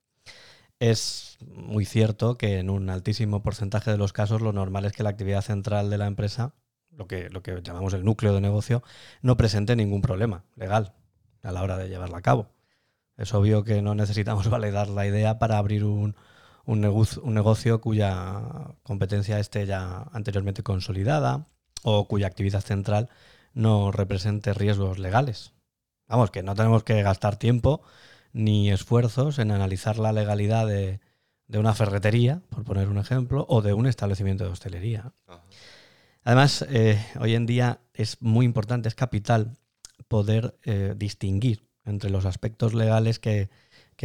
[0.79, 5.01] Es muy cierto que en un altísimo porcentaje de los casos lo normal es que
[5.01, 6.53] la actividad central de la empresa,
[6.91, 8.83] lo que, lo que llamamos el núcleo de negocio,
[9.23, 10.93] no presente ningún problema legal
[11.47, 12.49] a la hora de llevarla a cabo.
[13.17, 16.15] Es obvio que no necesitamos validar la idea para abrir un,
[16.65, 18.41] un, negocio, cuya
[18.83, 21.47] competencia esté ya anteriormente consolidada
[21.83, 23.09] o cuya actividad central
[23.53, 25.53] no represente riesgos legales.
[26.07, 27.81] Vamos, que no tenemos que gastar tiempo
[28.33, 30.99] ni esfuerzos en analizar la legalidad de,
[31.47, 35.13] una ferretería, por poner un ejemplo, o de un establecimiento de hostelería.
[36.23, 39.57] Además, eh, hoy en día es muy importante, es capital
[40.07, 43.49] poder eh, distinguir entre los aspectos legales que,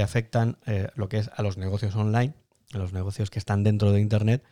[0.02, 2.34] afectan eh, lo que es a los negocios online,
[2.72, 4.42] a los negocios que están dentro de Internet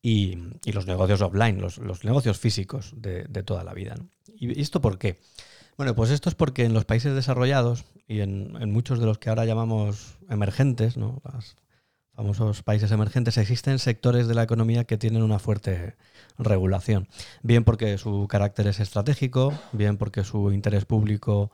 [0.00, 0.38] y,
[0.72, 3.96] los negocios offline, los, negocios físicos de, toda la vida.
[4.36, 5.18] ¿Y esto por qué?
[5.76, 9.28] Bueno, pues esto es porque en los países desarrollados y en, muchos de los que
[9.28, 11.20] ahora llamamos emergentes, ¿no?
[11.32, 11.56] los
[12.18, 15.94] famosos países emergentes, existen sectores de la economía que tienen una fuerte
[16.36, 17.06] regulación.
[17.44, 21.52] Bien porque su carácter es estratégico, bien porque su interés público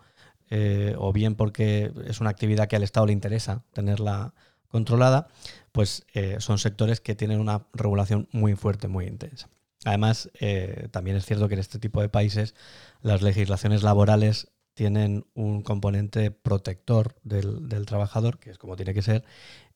[0.48, 4.32] eh, o bien porque es una actividad que al Estado le interesa tenerla
[4.68, 5.28] controlada,
[5.70, 9.50] pues eh, son sectores que tienen una regulación muy fuerte, muy intensa.
[9.84, 12.54] Además, eh, también es cierto que en este tipo de países
[13.02, 19.24] las legislaciones laborales tienen un componente protector del, trabajador, que es como tiene que ser,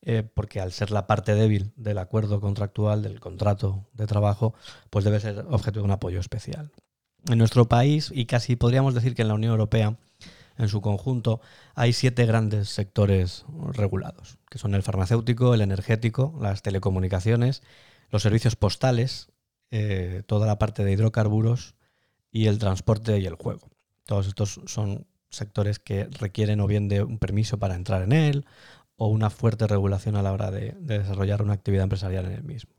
[0.03, 4.55] eh, porque al ser la parte débil del acuerdo contractual, del contrato de trabajo,
[4.91, 6.73] pues debe ser objeto de un apoyo especial.
[7.29, 9.97] En nuestro país, y casi podríamos decir que en la Unión Europea,
[10.57, 11.41] en su conjunto,
[11.75, 17.63] hay siete grandes sectores regulados, que son el farmacéutico, el energético, las telecomunicaciones,
[18.11, 19.29] los servicios postales,
[19.71, 21.75] eh, toda la parte de hidrocarburos
[22.33, 23.68] y el transporte y el juego.
[24.09, 28.47] Todos estos son sectores que requieren o bien de un permiso para entrar en él
[28.97, 32.73] o una fuerte regulación a la hora de, desarrollar una actividad empresarial en el mismo.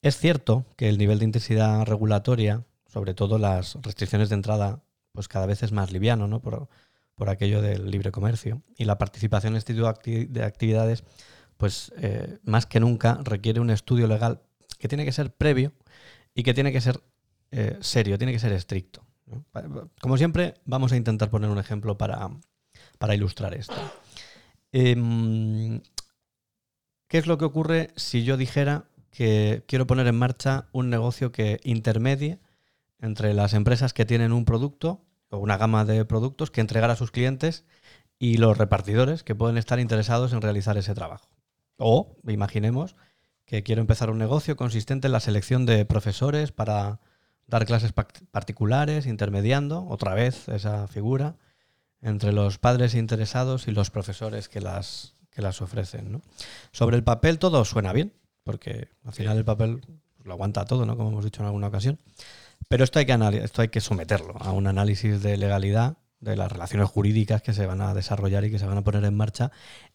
[0.00, 5.26] Es cierto que el nivel de intensidad regulatoria, sobre todo las restricciones de entrada, pues
[5.26, 6.40] cada vez es más liviano, ¿no?
[6.40, 6.68] Por,
[7.16, 8.62] por aquello del libre comercio.
[8.78, 11.02] Y la participación en este tipo de actividades,
[11.56, 14.40] pues eh, más que nunca requiere un estudio legal
[14.78, 15.72] que tiene que ser previo
[16.32, 17.02] y que tiene que ser
[17.50, 19.04] eh, serio, tiene que ser estricto.
[20.00, 22.30] Como siempre, vamos a intentar poner un ejemplo para,
[22.98, 23.74] para ilustrar esto.
[24.72, 25.80] Em,
[27.08, 31.30] ¿Qué es lo que ocurre si yo dijera que quiero poner en marcha un negocio
[31.30, 32.40] que intermedie
[32.98, 36.96] entre las empresas que tienen un producto o una gama de productos que entregar a
[36.96, 37.64] sus clientes
[38.18, 41.28] y los repartidores que pueden estar interesados en realizar ese trabajo?
[41.76, 42.96] O imaginemos
[43.44, 47.00] que quiero empezar un negocio consistente en la selección de profesores para
[47.52, 51.36] dar clases particulares, intermediando, otra vez esa figura,
[52.00, 56.22] entre los padres interesados y los profesores que las, que las ofrecen.
[56.72, 59.82] Sobre el papel todo suena bien, porque al final el papel
[60.24, 60.96] lo aguanta todo, ¿no?
[60.96, 62.00] como hemos dicho en alguna ocasión.
[62.68, 66.50] Pero esto hay, que esto hay que someterlo a un análisis de legalidad de las
[66.50, 69.52] relaciones jurídicas que se van a desarrollar y que se van a poner en marcha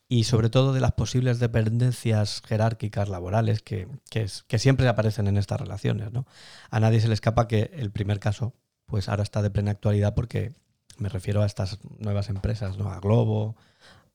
[0.10, 5.60] y sobre todo de las posibles dependencias jerárquicas laborales que, que, siempre aparecen en estas
[5.60, 6.14] relaciones.
[6.14, 6.26] ¿no?
[6.70, 8.54] A nadie se le escapa que el primer caso
[8.86, 10.54] pues ahora está de plena actualidad porque
[10.98, 12.90] me refiero a estas nuevas empresas, ¿no?
[12.90, 13.58] a Globo,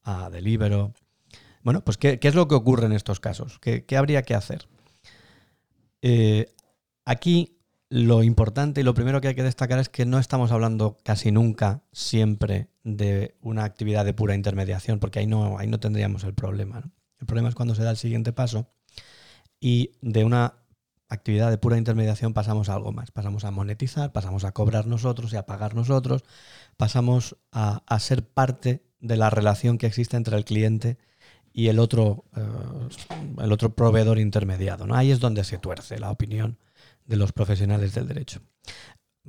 [0.03, 0.95] a Delibero.
[1.63, 3.59] Bueno, pues ¿qué, es lo que ocurre en estos casos?
[3.61, 4.67] ¿Qué, habría que hacer?
[6.01, 6.53] Eh,
[7.05, 7.59] aquí
[7.91, 11.31] lo importante y lo primero que hay que destacar es que no estamos hablando casi
[11.31, 16.35] nunca, siempre, de una actividad de pura intermediación, porque ahí no, ahí no tendríamos el
[16.35, 16.83] problema.
[17.21, 18.69] El problema es cuando se da el siguiente paso
[19.61, 20.55] y de una
[21.09, 23.11] actividad de pura intermediación pasamos a algo más.
[23.11, 26.25] Pasamos a monetizar, pasamos a cobrar nosotros y a pagar nosotros,
[26.77, 30.99] pasamos a, ser parte de la relación que existe entre el cliente
[31.53, 32.43] y el otro, eh,
[33.43, 34.87] el otro proveedor intermediado.
[34.87, 34.95] ¿no?
[34.95, 36.59] Ahí es donde se tuerce la opinión
[37.05, 38.41] de los profesionales del derecho.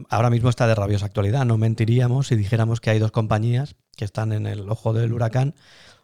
[0.09, 1.45] Ahora mismo está de rabiosa actualidad.
[1.45, 5.55] No mentiríamos si dijéramos que hay dos compañías que están en el ojo del huracán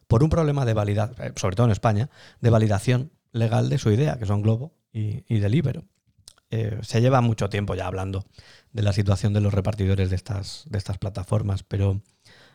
[0.07, 2.09] por un problema de validación, eh, sobre todo en España,
[2.41, 5.41] de validación legal de su idea, que son Globo y, y.
[6.51, 8.25] Eh, se lleva mucho tiempo ya hablando
[8.73, 12.01] de la situación de los repartidores de estas, de estas plataformas, pero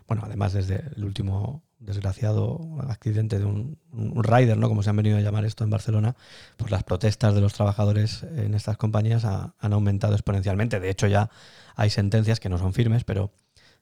[0.09, 4.69] bueno, además desde el último desgraciado accidente de un, rider, ¿no?
[4.69, 6.17] como se han venido a llamar esto en Barcelona,
[6.57, 10.81] pues las protestas de los trabajadores en estas compañías han aumentado exponencialmente.
[10.81, 11.31] De hecho, ya
[11.77, 13.33] hay sentencias que no son firmes, pero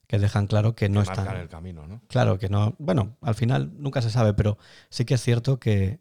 [0.07, 1.37] que dejan claro que, no están.
[1.37, 2.03] el camino, ¿no?
[2.09, 2.75] Claro, que no.
[2.79, 4.59] Bueno, al final nunca se sabe, pero
[4.91, 6.01] sí que es cierto que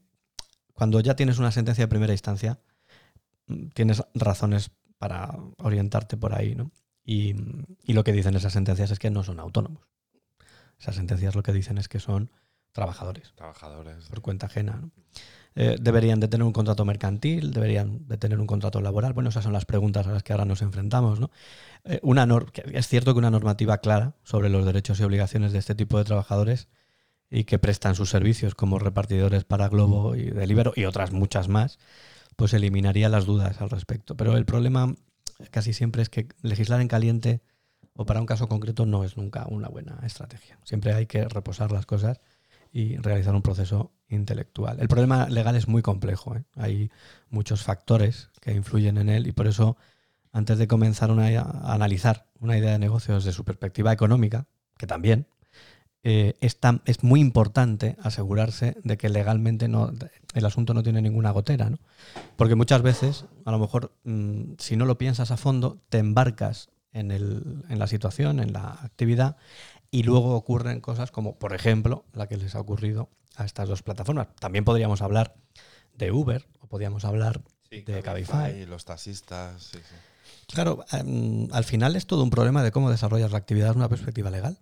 [0.74, 2.60] cuando ya tienes una sentencia de primera instancia,
[3.74, 6.72] tienes razones para orientarte por ahí, ¿no?
[7.04, 7.36] Y,
[7.84, 9.91] y lo que dicen esas sentencias es que no son autónomos.
[10.82, 12.32] Esas sentencias lo que dicen es que son
[12.72, 13.34] trabajadores.
[13.36, 14.10] Trabajadores.
[14.10, 14.90] Por cuenta ajena.
[15.54, 19.14] Eh, deberían de tener un contrato mercantil, deberían de tener un contrato laboral.
[19.14, 21.20] Bueno, esas son las preguntas a las que ahora nos enfrentamos.
[21.20, 21.30] ¿no?
[21.84, 22.28] Eh, una
[22.72, 26.04] es cierto que una normativa clara sobre los derechos y obligaciones de este tipo de
[26.04, 26.68] trabajadores
[27.30, 31.78] y que prestan sus servicios como repartidores para Globo y Delibero y otras muchas más,
[32.36, 34.18] pues eliminaría las dudas al respecto.
[34.18, 34.96] Pero el problema
[35.52, 37.42] casi siempre es que legislar en caliente
[37.96, 40.60] o para un caso concreto no es nunca una buena estrategia.
[40.64, 42.22] Siempre hay que reposar las cosas
[42.72, 44.80] y realizar un proceso intelectual.
[44.80, 46.44] El problema legal es muy complejo, ¿eh?
[46.56, 46.90] hay
[47.30, 49.78] muchos factores que influyen en él y por eso
[50.32, 55.28] antes de comenzar a analizar una idea de negocio desde su perspectiva económica, que también,
[56.04, 59.92] eh, es, es, muy importante asegurarse de que legalmente no,
[60.34, 61.70] el asunto no tiene ninguna gotera.
[61.70, 61.78] ¿no?
[62.38, 66.70] Porque muchas veces, a lo mejor, mm, si no lo piensas a fondo, te embarcas
[66.94, 69.38] en, el, en la situación, en la actividad,
[69.90, 73.84] y luego ocurren cosas como, por ejemplo, la que les ha ocurrido a estas dos
[73.84, 74.28] plataformas.
[74.40, 75.36] También podríamos hablar
[75.96, 78.66] de Uber o podríamos hablar de Cabify.
[78.66, 79.72] Los taxistas.
[80.48, 83.90] Claro, em, al final es todo un problema de cómo desarrollas la actividad desde una
[83.90, 84.60] perspectiva legal.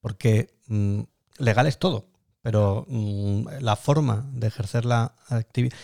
[0.00, 1.00] Porque mm,
[1.38, 2.06] legal es todo,
[2.40, 5.76] pero mm, la forma de ejercer la actividad.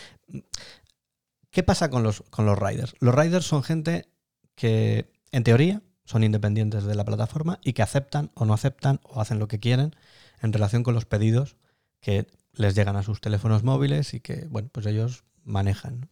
[1.51, 2.95] ¿Qué pasa con los, con los riders?
[2.99, 4.09] Los riders son gente
[4.55, 9.19] que en teoría, son independientes de la plataforma y que aceptan o no aceptan o
[9.19, 9.93] hacen lo que quieren
[10.41, 11.57] en relación con los pedidos
[11.99, 16.09] que les llegan a sus teléfonos móviles y que, bueno, pues ellos manejan.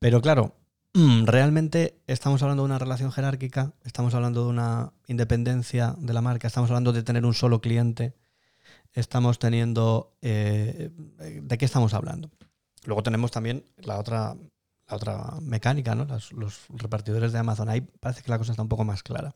[0.00, 0.56] Pero claro,
[0.94, 6.48] realmente estamos hablando de una relación jerárquica, estamos hablando de una independencia de la marca,
[6.48, 8.16] estamos hablando de tener un solo cliente,
[8.94, 10.16] estamos teniendo...
[10.22, 10.90] Eh,
[11.40, 12.30] ¿De qué estamos hablando?
[12.84, 14.36] Luego tenemos también la otra
[14.88, 16.06] la otra mecánica, ¿no?
[16.32, 17.68] los repartidores de Amazon.
[17.68, 19.34] Ahí parece que la cosa está un poco más clara.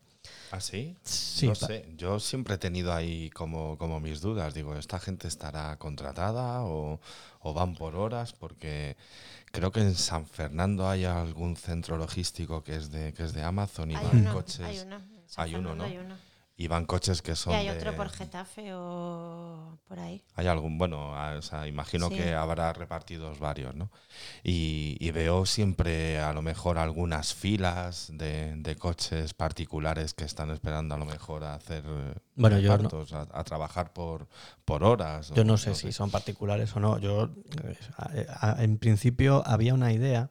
[0.53, 0.97] ¿Ah, sí?
[1.03, 4.55] Sí, no pa- sé, yo siempre he tenido ahí como, como mis dudas.
[4.55, 7.01] Digo, ¿esta gente estará contratada o,
[7.41, 8.33] o van por horas?
[8.33, 8.97] Porque
[9.51, 13.43] creo que en San Fernando hay algún centro logístico que es de, que es de
[13.43, 14.61] Amazon y Hay van uno, coches.
[14.61, 15.01] hay uno.
[15.37, 15.85] hay uno, ¿no?
[15.85, 16.15] Hay uno.
[16.55, 20.23] Y van coches que son Y hay de- otro por Getafe o por ahí.
[20.35, 22.17] Hay algún, bueno, a- o sea, imagino Sí.
[22.17, 23.91] que habrá repartidos varios, ¿no?
[24.45, 30.51] Y, y veo siempre a lo mejor algunas filas de, de coches particulares que están
[30.51, 34.29] esperando a lo mejor a hacer eh, Bueno, yo no- repartos, a, a trabajar por,
[34.65, 35.31] por horas.
[35.35, 36.99] Yo o no sé si son particulares o no.
[36.99, 37.31] Yo,
[38.15, 40.31] eh, a- en principio, había una idea,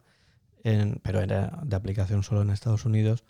[0.63, 3.23] en- pero era de aplicación solo en Estados Unidos,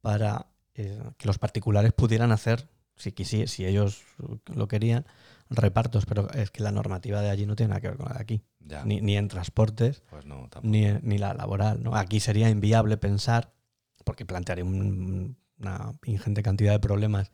[0.00, 3.12] para eh, que los particulares pudieran hacer, si,
[3.46, 4.02] si ellos
[4.46, 5.06] lo querían,
[5.50, 6.06] repartos.
[6.06, 8.20] Pero es que la normativa de allí no tiene nada que ver con la de
[8.22, 8.42] aquí.
[8.60, 11.82] Ya, Ni, ni en transportes, pues no, ni, ni la laboral.
[11.82, 11.94] ¿no?
[11.96, 13.52] Aquí sería inviable pensar,
[14.04, 17.30] porque plantearía un- una ingente cantidad de problemas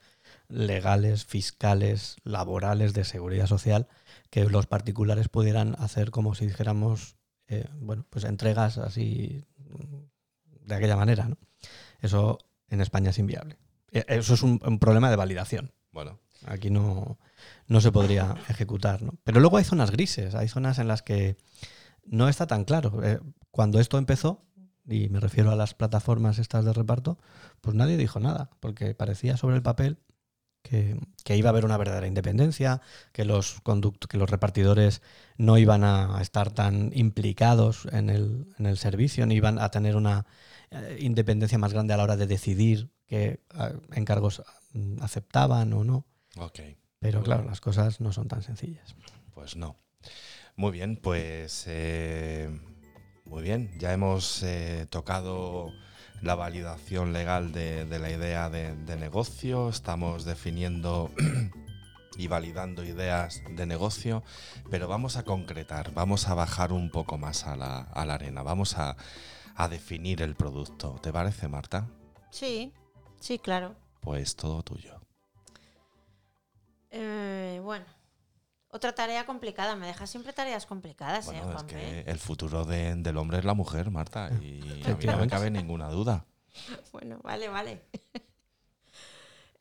[0.49, 3.88] legales, fiscales, laborales, de seguridad social,
[4.30, 7.16] que los particulares pudieran hacer como si dijéramos,
[7.49, 9.45] eh, bueno, pues entregas así
[10.64, 11.28] de aquella manera.
[11.28, 11.36] ¿no?
[12.01, 12.38] Eso
[12.70, 13.58] en España es inviable.
[13.92, 15.72] Eh, Eso es un- un problema de validación.
[15.92, 17.18] Bueno, Aquí no,
[17.66, 19.02] no se podría ejecutar.
[19.02, 19.12] ¿no?
[19.24, 21.36] Pero luego hay zonas grises, hay zonas en las que
[22.06, 23.04] no está tan claro.
[23.04, 24.46] Eh, cuando esto empezó,
[24.88, 27.18] y me refiero a las plataformas estas de reparto,
[27.60, 29.98] pues nadie dijo nada, porque parecía sobre el papel
[30.62, 32.80] que, que iba a haber una verdadera independencia,
[33.12, 33.60] que los,
[34.08, 35.02] que los repartidores
[35.36, 39.94] no iban a estar tan implicados en el, en el servicio, ni iban a tener
[39.94, 40.24] una
[40.98, 44.42] independencia más grande a la hora de decidir qué eh, encargos
[44.72, 46.06] mm, aceptaban o no.
[46.36, 46.60] ok,
[47.00, 48.94] Pero claro, las cosas no son tan sencillas.
[49.34, 49.76] pues no.
[50.56, 52.50] Muy bien, pues eh,
[53.24, 55.72] muy bien, ya hemos eh, tocado
[56.20, 61.10] la validación legal de, de la idea de, de negocio, estamos definiendo
[62.18, 64.22] y validando ideas de negocio,
[64.70, 68.42] pero vamos a concretar, vamos a bajar un poco más a la, a la arena,
[68.42, 68.96] vamos a,
[69.62, 70.98] a definir el producto.
[71.02, 71.88] ¿Te parece, Marta?
[72.30, 72.72] Sí,
[73.20, 73.74] sí, claro.
[74.00, 75.00] Pues todo tuyo.
[76.90, 77.84] Eh, bueno,
[78.70, 79.76] otra tarea complicada.
[79.76, 83.54] Me dejas siempre tareas complicadas, ¿eh, es que el futuro de- del hombre es la
[83.54, 86.24] mujer, Marta, y a mí no me cabe ninguna duda.
[86.92, 87.82] Bueno, vale, vale.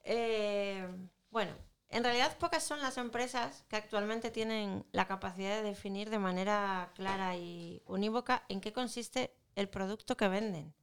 [0.03, 0.87] Eh,
[1.29, 1.51] bueno,
[1.89, 6.91] en realidad pocas son las empresas que actualmente tienen la capacidad de definir de manera
[6.95, 10.73] clara y unívoca en qué consiste el producto que venden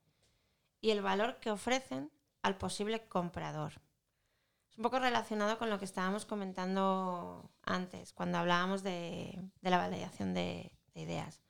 [0.81, 2.11] y el valor que ofrecen
[2.43, 3.81] al posible comprador.
[4.71, 10.35] Es un poco relacionado con lo que estábamos comentando antes, cuando hablábamos de, la validación
[10.35, 11.41] de- de ideas.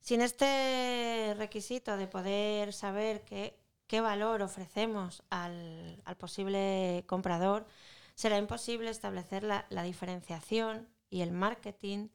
[0.00, 7.66] Sin este requisito de poder saber qué, qué valor ofrecemos al, al posible comprador,
[8.14, 12.08] será imposible establecer la, la diferenciación y el marketing.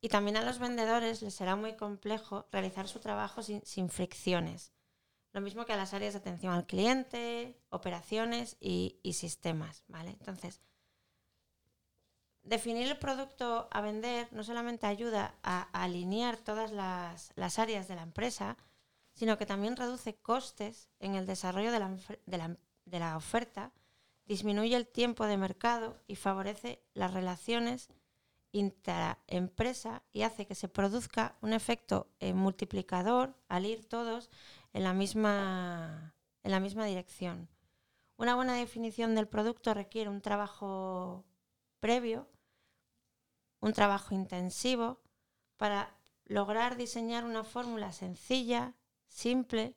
[0.00, 4.72] Y también a los vendedores les será muy complejo realizar su trabajo sin, sin fricciones.
[5.32, 9.84] Lo mismo que a las áreas de atención al cliente, operaciones y, y sistemas.
[9.88, 10.10] ¿vale?
[10.10, 10.60] Entonces,
[12.42, 17.96] definir el producto a vender no solamente ayuda a, alinear todas las, las áreas de
[17.96, 18.56] la empresa,
[19.12, 21.78] sino que también reduce costes en el desarrollo de
[22.38, 23.72] la- de la oferta,
[24.24, 27.88] disminuye el tiempo de mercado y favorece las relaciones
[28.52, 34.30] intraempresa y hace que se produzca un efecto eh, multiplicador al ir todos
[34.72, 37.48] en la misma, en la misma dirección.
[38.16, 41.24] Una buena definición del producto requiere un trabajo
[41.80, 42.28] previo,
[43.60, 45.00] un trabajo intensivo
[45.56, 48.74] para lograr diseñar una fórmula sencilla,
[49.08, 49.76] simple,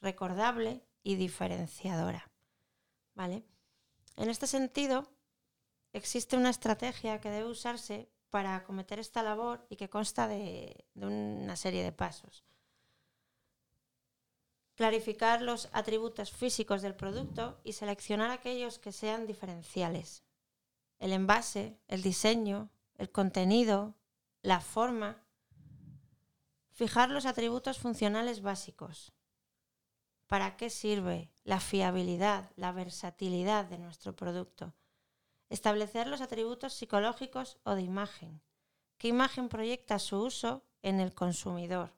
[0.00, 2.30] recordable y diferenciadora.
[3.14, 3.44] ¿Vale?
[4.16, 5.10] En este sentido,
[5.98, 11.06] existe una estrategia que debe usarse para acometer esta labor y que consta de, de
[11.06, 12.44] una serie de pasos.
[14.74, 20.22] Clarificar los atributos físicos del producto y seleccionar aquellos que sean diferenciales.
[20.98, 23.94] El envase, el diseño, el contenido,
[24.42, 25.24] la forma.
[26.70, 29.12] Fijar los atributos funcionales básicos.
[30.28, 34.74] ¿Para qué sirve la fiabilidad, la versatilidad de nuestro producto?
[35.50, 38.42] Establecer los atributos psicológicos o de imagen.
[38.98, 41.94] ¿Qué imagen proyecta su uso en el consumidor?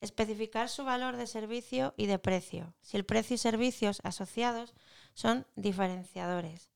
[0.00, 4.74] Especificar su valor de servicio y de precio, si el precio y servicios asociados
[5.14, 6.72] son diferenciadores.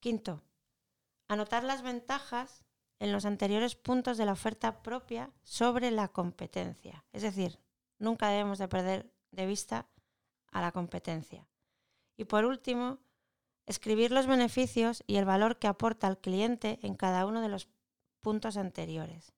[0.00, 0.42] Quinto,
[1.28, 2.64] anotar las ventajas
[2.98, 7.04] en los anteriores puntos de la oferta propia sobre la competencia.
[7.12, 7.58] Es decir,
[7.98, 9.88] nunca debemos de perder de vista
[10.52, 11.48] a la competencia.
[12.16, 12.98] Y por último,
[13.66, 17.68] escribir los beneficios y el valor que aporta al cliente en cada uno de los
[18.20, 19.32] puntos anteriores.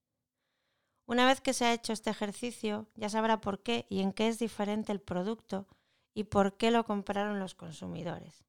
[1.07, 4.29] Una vez que se ha hecho este ejercicio, ya sabrá por qué y en qué
[4.29, 5.67] es diferente el producto
[6.15, 8.45] y por qué lo compraron los consumidores.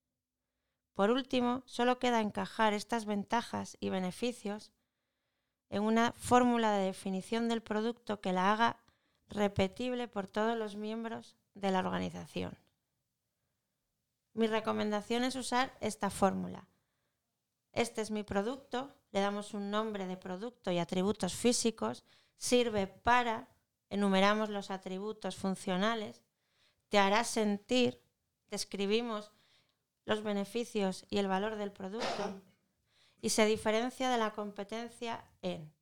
[0.96, 4.72] Por último, solo queda encajar estas ventajas y beneficios
[5.70, 8.78] en una fórmula de definición del producto que la haga
[9.30, 12.58] repetible por todos los miembros de la organización.
[14.38, 16.68] Mi recomendación es usar esta fórmula.
[17.74, 22.04] Este es mi producto, le damos un nombre de producto y atributos físicos,
[22.38, 23.48] sirve para,
[23.90, 26.22] enumeramos los atributos funcionales,
[26.90, 28.00] te hará sentir,
[28.52, 29.32] describimos
[30.06, 32.40] los beneficios y el valor del producto
[33.20, 35.74] y se diferencia de la competencia en.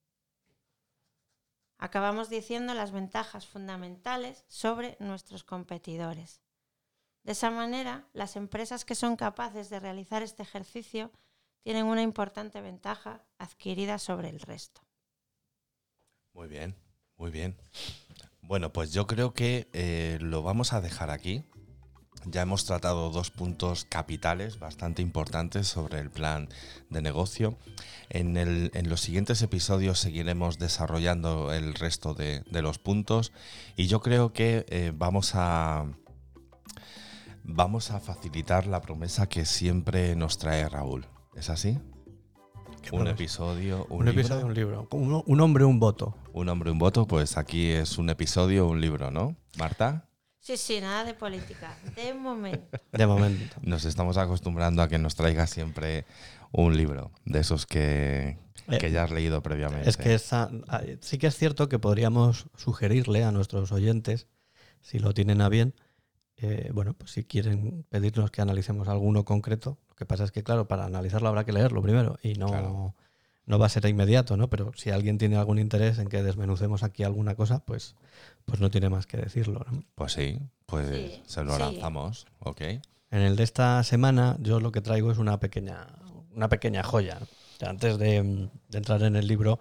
[1.77, 6.44] Acabamos diciendo las ventajas fundamentales sobre nuestros competidores.
[7.25, 11.11] De esa manera, las empresas que son capaces de realizar este ejercicio
[11.63, 14.81] tienen una importante ventaja adquirida sobre el resto.
[16.33, 16.75] Muy bien,
[17.17, 17.57] muy bien.
[18.41, 21.43] Bueno, pues yo creo que eh, lo vamos a dejar aquí.
[22.25, 26.47] Ya hemos tratado dos puntos capitales bastante importantes sobre el plan
[26.91, 27.57] de negocio.
[28.09, 33.31] En, los siguientes episodios seguiremos desarrollando el resto de, los puntos
[33.75, 35.87] y yo creo que eh, vamos a
[37.47, 41.05] vamos a facilitar la promesa que siempre nos trae Raúl.
[41.35, 41.77] ¿Es así?
[42.91, 44.87] Un episodio, un, un episodio, un libro.
[44.91, 46.15] Un, hombre, un voto.
[46.33, 49.35] Un hombre, un voto, pues aquí es un episodio, un libro, ¿no?
[49.57, 50.07] Marta.
[50.39, 51.75] Sí, sí, nada de política.
[51.95, 52.77] De momento.
[52.91, 53.55] De momento.
[53.63, 56.05] Nos estamos acostumbrando a que nos traiga siempre
[56.51, 58.37] un libro, de esos que,
[58.67, 59.89] eh, que ya has leído previamente.
[59.89, 64.27] Es que esa, ah, sí que es cierto que podríamos sugerirle a nuestros oyentes,
[64.81, 65.73] si lo tienen a bien,
[66.37, 70.43] eh, bueno, pues si quieren pedirnos que analicemos alguno concreto, lo que pasa es que,
[70.43, 72.93] claro, para analizarlo habrá que leerlo primero y no,
[73.45, 74.49] no va a ser inmediato, ¿no?
[74.49, 77.95] Pero si alguien tiene algún interés en que desmenucemos aquí alguna cosa, pues,
[78.45, 79.65] pues no tiene más que decirlo.
[79.95, 82.61] Pues sí, pues se lo lanzamos, ok.
[83.11, 85.87] En el de esta semana yo lo que traigo es una pequeña,
[86.33, 87.19] una pequeña joya.
[87.65, 89.59] Antes de, de entrar en el libro,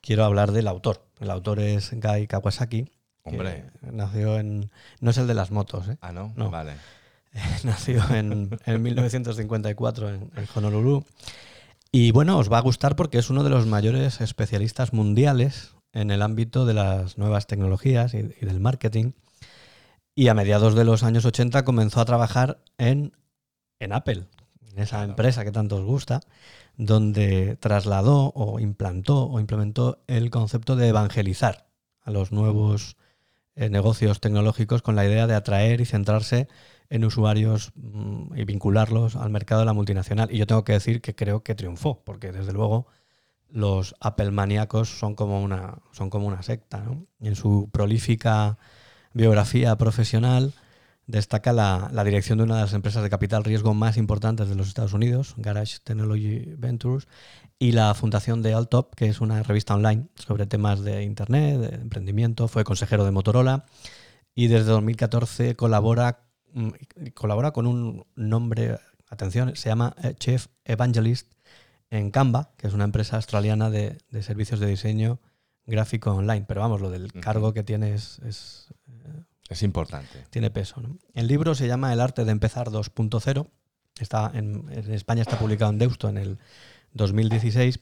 [0.00, 1.04] quiero hablar del autor.
[1.18, 2.92] El autor es Guy Kawasaki
[3.24, 3.70] Hombre.
[3.80, 4.70] Nació en.
[5.00, 5.98] No es el de las motos, ¿eh?
[6.00, 6.32] Ah, no.
[6.50, 6.74] Vale.
[7.64, 11.04] nació en, en 1954 en, Honolulu.
[11.90, 16.10] Y bueno, os va a gustar porque es uno de los mayores especialistas mundiales en
[16.10, 19.12] el ámbito de las nuevas tecnologías y, del marketing.
[20.14, 23.12] Y a mediados de los años 80 comenzó a trabajar en,
[23.78, 24.26] en Apple,
[24.70, 26.20] en esa empresa que tanto os gusta,
[26.76, 31.66] donde trasladó o implantó o implementó el concepto de evangelizar
[32.00, 32.96] a los nuevos
[33.54, 36.48] eh, negocios tecnológicos con la idea de atraer y centrarse
[36.88, 40.30] en usuarios mm, y vincularlos al mercado de la multinacional.
[40.32, 42.86] Y yo tengo que decir que creo que triunfó, porque desde luego
[43.50, 46.84] los Apple maníacos son como una, son como una secta.
[47.20, 48.58] En su prolífica
[49.12, 50.54] biografía profesional
[51.12, 54.54] destaca la, la, dirección de una de las empresas de capital riesgo más importantes de
[54.54, 57.06] los Estados Unidos, Garage Technology Ventures,
[57.58, 61.76] y la fundación de Altop, que es una revista online sobre temas de Internet, de
[61.76, 62.48] emprendimiento.
[62.48, 63.66] Fue consejero de Motorola
[64.34, 66.70] y desde 2014 colabora, mm,
[67.14, 68.78] colabora con un nombre,
[69.10, 71.30] atención, se llama eh, Chef Evangelist
[71.90, 75.20] en Canva, que es una empresa australiana de, servicios de diseño
[75.66, 76.46] gráfico online.
[76.48, 78.18] Pero vamos, lo del cargo que tiene es...
[78.20, 78.74] es,
[79.60, 80.24] eh, importante.
[80.30, 80.80] Tiene peso.
[81.12, 83.48] El libro se llama El arte de empezar 2.0.
[83.98, 86.38] Está en, en España está publicado en Deusto en el
[86.94, 87.78] 2016.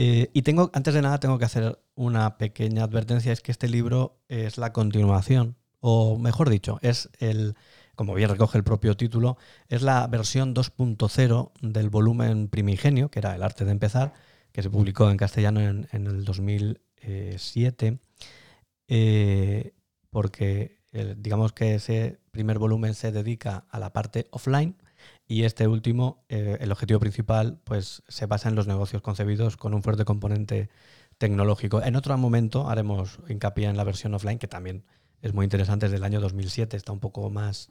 [0.00, 3.66] Eh, y tengo, antes de nada, tengo que hacer una pequeña advertencia, es que este
[3.66, 7.56] libro es la continuación, o mejor dicho, es el,
[7.96, 13.34] como bien recoge el propio título, es la versión 2.0 del volumen primigenio, que era
[13.34, 14.12] El arte de empezar,
[14.52, 17.98] que se publicó en castellano en, el 2007,
[18.86, 19.72] eh,
[20.10, 24.76] porque digamos que ese primer volumen se dedica a la parte offline,
[25.26, 29.74] y este último, eh, el objetivo principal, pues se basa en los negocios concebidos con
[29.74, 30.70] un fuerte componente
[31.18, 31.82] tecnológico.
[31.82, 34.84] En otro momento haremos hincapié en la versión offline, que también
[35.20, 37.70] es muy interesante, es del año 2007, está un poco más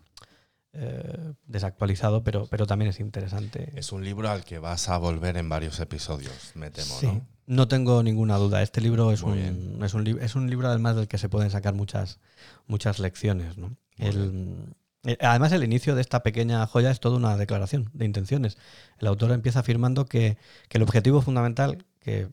[0.77, 3.73] eh, desactualizado, pero, pero también es interesante.
[3.75, 7.27] Es un libro al que vas a volver en varios episodios, me temo, sí, ¿no?
[7.47, 8.61] No tengo ninguna duda.
[8.61, 9.37] Este libro es un,
[9.81, 12.19] es un, es, un, libro además del que se pueden sacar muchas,
[12.67, 13.57] muchas lecciones.
[13.57, 13.77] ¿no?
[13.97, 14.75] El,
[15.07, 18.57] eh, además, el inicio de esta pequeña joya es toda una declaración de intenciones.
[18.99, 20.37] El autor empieza afirmando que,
[20.69, 22.29] el objetivo fundamental que,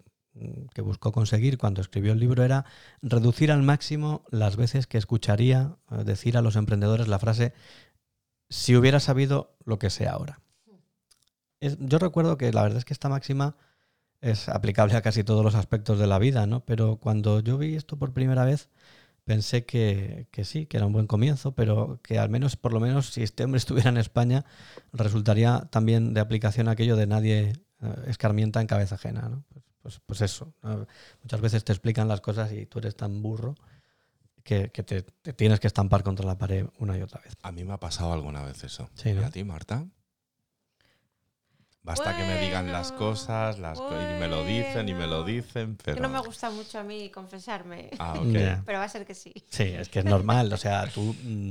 [0.83, 2.65] buscó conseguir cuando escribió el libro era
[3.01, 7.53] reducir al máximo las veces que escucharía eh, decir a los emprendedores la frase
[8.55, 10.39] si hubiera sabido lo que sé ahora.
[11.61, 13.57] Yo recuerdo que la verdad es que esta máxima
[14.21, 16.65] es aplicable a casi todos los aspectos de la vida, ¿no?
[16.65, 18.71] Pero cuando yo vi esto por primera vez,
[19.25, 23.09] pensé que, sí, que era un buen comienzo, pero que al menos, por lo menos,
[23.11, 24.45] si este hombre estuviera en España,
[24.93, 29.45] resultaría también de aplicación aquello de nadie eh, escarmienta en cabeza ajena, ¿no?
[29.49, 30.55] Pues, pues, pues eso.
[31.23, 33.57] Muchas veces te explican las cosas y tú eres tan burro
[34.45, 37.35] que, que te, te tienes que estampar contra la pared una y otra vez.
[37.43, 38.89] A mí me ha pasado alguna vez eso.
[38.95, 39.27] Sí, ¿Y ¿no?
[39.27, 39.87] a ti, Marta?
[41.83, 45.07] Basta que me digan las Bueno, cosas, las co- y me lo dicen y me
[45.07, 45.25] lo bueno.
[45.25, 45.97] dicen, pero...
[45.97, 47.91] Que no me gusta mucho a mí confesarme.
[47.99, 48.33] Ah, ok.
[48.33, 48.63] Ya.
[48.65, 49.35] Pero va a ser que sí.
[49.51, 50.51] Sí, es que es normal.
[50.53, 51.51] O sea, tú, mm,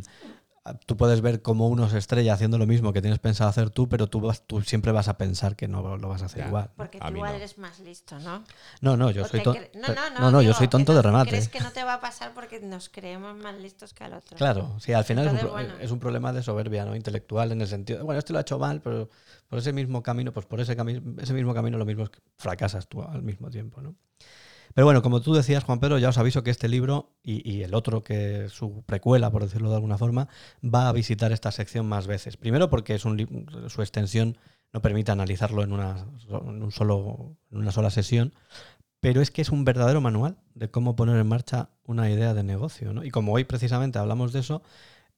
[0.86, 3.90] tú puedes ver cómo uno se estrella haciendo lo mismo que tienes pensado hacer tú,
[3.90, 6.48] pero tú, vas, tú siempre vas a pensar que no lo vas a hacer Ya.
[6.48, 6.70] igual.
[6.78, 7.38] Porque tú igual no.
[7.38, 8.44] eres más listo, ¿no?
[8.80, 9.60] No, no, yo O soy tonto.
[9.74, 10.32] No, no, no.
[10.32, 11.32] no, yo soy tonto de remate.
[11.32, 14.38] Crees que no te va a pasar porque nos creemos más listos que al otro.
[14.38, 15.74] Claro, sí, al final es un, bueno.
[15.80, 16.96] es un problema de soberbia, ¿no?
[16.96, 19.10] Intelectual en el sentido, de, bueno, este lo ha hecho mal, pero
[19.50, 22.20] por ese mismo camino, pues por ese, cami- ese mismo camino lo mismo es que
[22.38, 23.96] fracasas tú al mismo tiempo, ¿no?
[24.74, 27.64] Pero bueno, como tú decías, Juan Pedro, ya os aviso que este libro y, y
[27.64, 30.28] el otro, que es su precuela, por decirlo de alguna forma,
[30.64, 32.38] va a visitar esta sección más veces.
[32.38, 34.38] Primero porque es un su extensión
[34.72, 38.34] no permite analizarlo en una, en un solo, en una sola sesión,
[39.00, 42.42] pero es que es un verdadero manual de cómo poner en marcha una idea de
[42.44, 42.94] negocio.
[42.94, 43.04] ¿no?
[43.04, 44.64] Y como hoy precisamente hablamos de eso,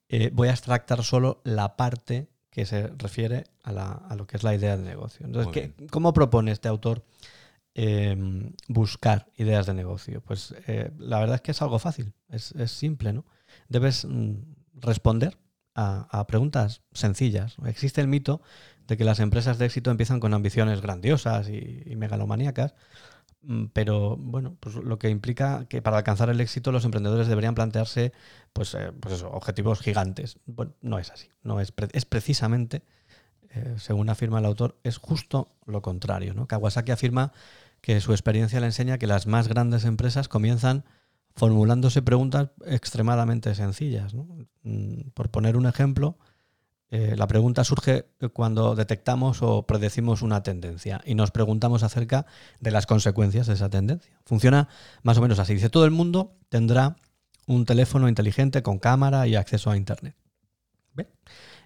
[0.10, 4.38] eh, voy a extractar solo la parte que se refiere a, la- a lo que
[4.38, 5.26] es la idea de negocio.
[5.26, 7.04] Entonces, ¿qué- ¿cómo propone este autor
[7.76, 8.18] eh,
[8.68, 10.22] buscar ideas de negocio?
[10.22, 13.26] Pues eh, la verdad es que es algo fácil, es, es simple, ¿no?
[13.68, 14.36] Debes mm,
[14.76, 15.38] responder
[15.76, 17.58] a, preguntas sencillas.
[17.66, 18.42] Existe el mito
[18.88, 22.76] de que las empresas de éxito empiezan con ambiciones grandiosas y, y megalomaníacas,
[23.42, 27.56] mm, pero bueno, pues lo que implica que para alcanzar el éxito los emprendedores deberían
[27.56, 28.14] plantearse
[28.54, 30.40] pues, eh, pues objetivos gigantes.
[30.46, 32.84] Bueno, no es así, no es, es precisamente,
[33.50, 36.34] eh, según afirma el autor, es justo lo contrario.
[36.34, 36.48] ¿no?
[36.48, 37.34] Kawasaki afirma
[37.86, 40.86] que su experiencia le enseña que las más grandes empresas comienzan
[41.36, 44.16] formulándose preguntas extremadamente sencillas.
[44.64, 46.18] Mm, Por poner un ejemplo,
[46.90, 52.26] eh, la pregunta surge cuando detectamos o predecimos una tendencia y nos preguntamos acerca
[52.60, 54.20] de las consecuencias de esa tendencia.
[54.26, 54.68] Funciona
[55.04, 55.54] más o menos así.
[55.54, 56.96] Dice, todo el mundo tendrá
[57.46, 60.16] un teléfono inteligente con cámara y acceso a Internet.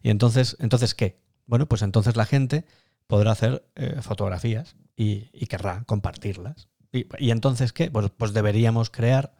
[0.03, 1.21] Y entonces, entonces ¿qué?
[1.45, 2.65] Bueno, pues entonces la gente
[3.07, 6.67] podrá hacer eh, fotografías y, querrá compartirlas.
[6.91, 7.89] Y, entonces, ¿qué?
[7.89, 9.33] Pues, pues deberíamos crear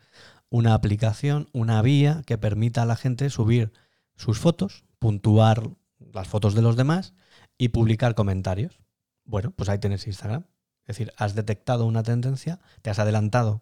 [0.50, 3.74] una aplicación, una vía que permita a la gente subir
[4.16, 5.70] sus fotos, puntuar
[6.14, 7.14] las fotos de los demás
[7.58, 8.80] y publicar comentarios.
[9.26, 10.46] Bueno, pues ahí tienes Instagram.
[10.86, 13.62] Es decir, has detectado una tendencia, te has adelantado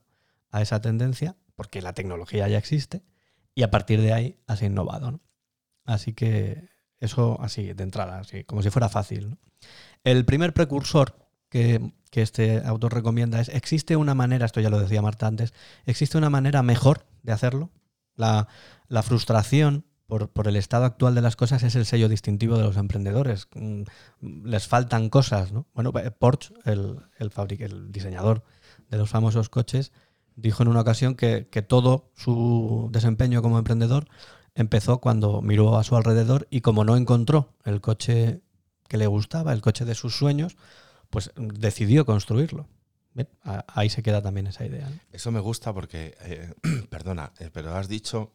[0.52, 3.04] a esa tendencia, porque la tecnología ya existe,
[3.56, 5.12] y a partir de ahí has innovado.
[5.12, 5.22] ¿no?
[5.84, 6.70] Así que
[7.00, 9.40] eso así, de entrada, así, como si fuera fácil.
[10.04, 15.04] El primer precursor que, este autor recomienda es, ¿existe una manera, esto ya lo decía
[15.04, 15.54] Marta antes,
[15.86, 17.70] ¿existe una manera mejor de hacerlo?
[18.16, 18.48] La,
[18.88, 22.64] la frustración por, por el estado actual de las cosas es el sello distintivo de
[22.64, 23.48] los emprendedores.
[23.54, 23.84] Mm,
[24.46, 25.68] Les faltan cosas, ¿no?
[25.76, 28.44] Bueno, eh, Porsche, el, el, fabric- el diseñador
[28.90, 29.92] de los famosos coches,
[30.36, 34.08] dijo en una ocasión que, que todo su desempeño como emprendedor
[34.56, 38.42] empezó cuando miró a su alrededor y como no encontró el coche
[38.88, 40.56] que le gustaba, el coche de sus sueños,
[41.10, 42.68] pues decidió construirlo.
[43.42, 44.92] Ahí se queda también esa idea.
[45.12, 46.54] Eso me gusta porque, eh,
[46.90, 48.32] perdona, eh, pero has dicho,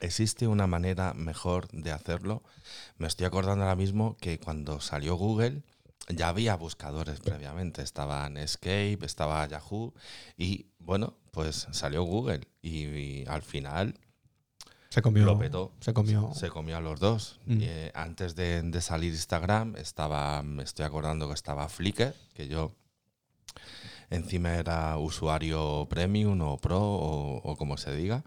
[0.00, 2.42] existe una manera mejor de hacerlo.
[2.96, 5.62] Me estoy acordando ahora mismo que cuando salió Google
[6.08, 7.82] ya había buscadores previamente.
[7.82, 9.94] Estaba Netscape, estaba Yahoo
[10.36, 13.94] y bueno, pues salió Google y al final
[14.90, 15.24] Se comió.
[15.24, 15.72] lo petó.
[15.80, 16.30] Se comió.
[16.34, 17.38] Se comió a los dos.
[17.46, 17.58] Mm.
[17.62, 22.74] Eh, antes de, de salir Instagram, estaba, me estoy acordando que estaba Flickr, que yo
[24.10, 28.24] encima era usuario premium o pro o, o como se diga.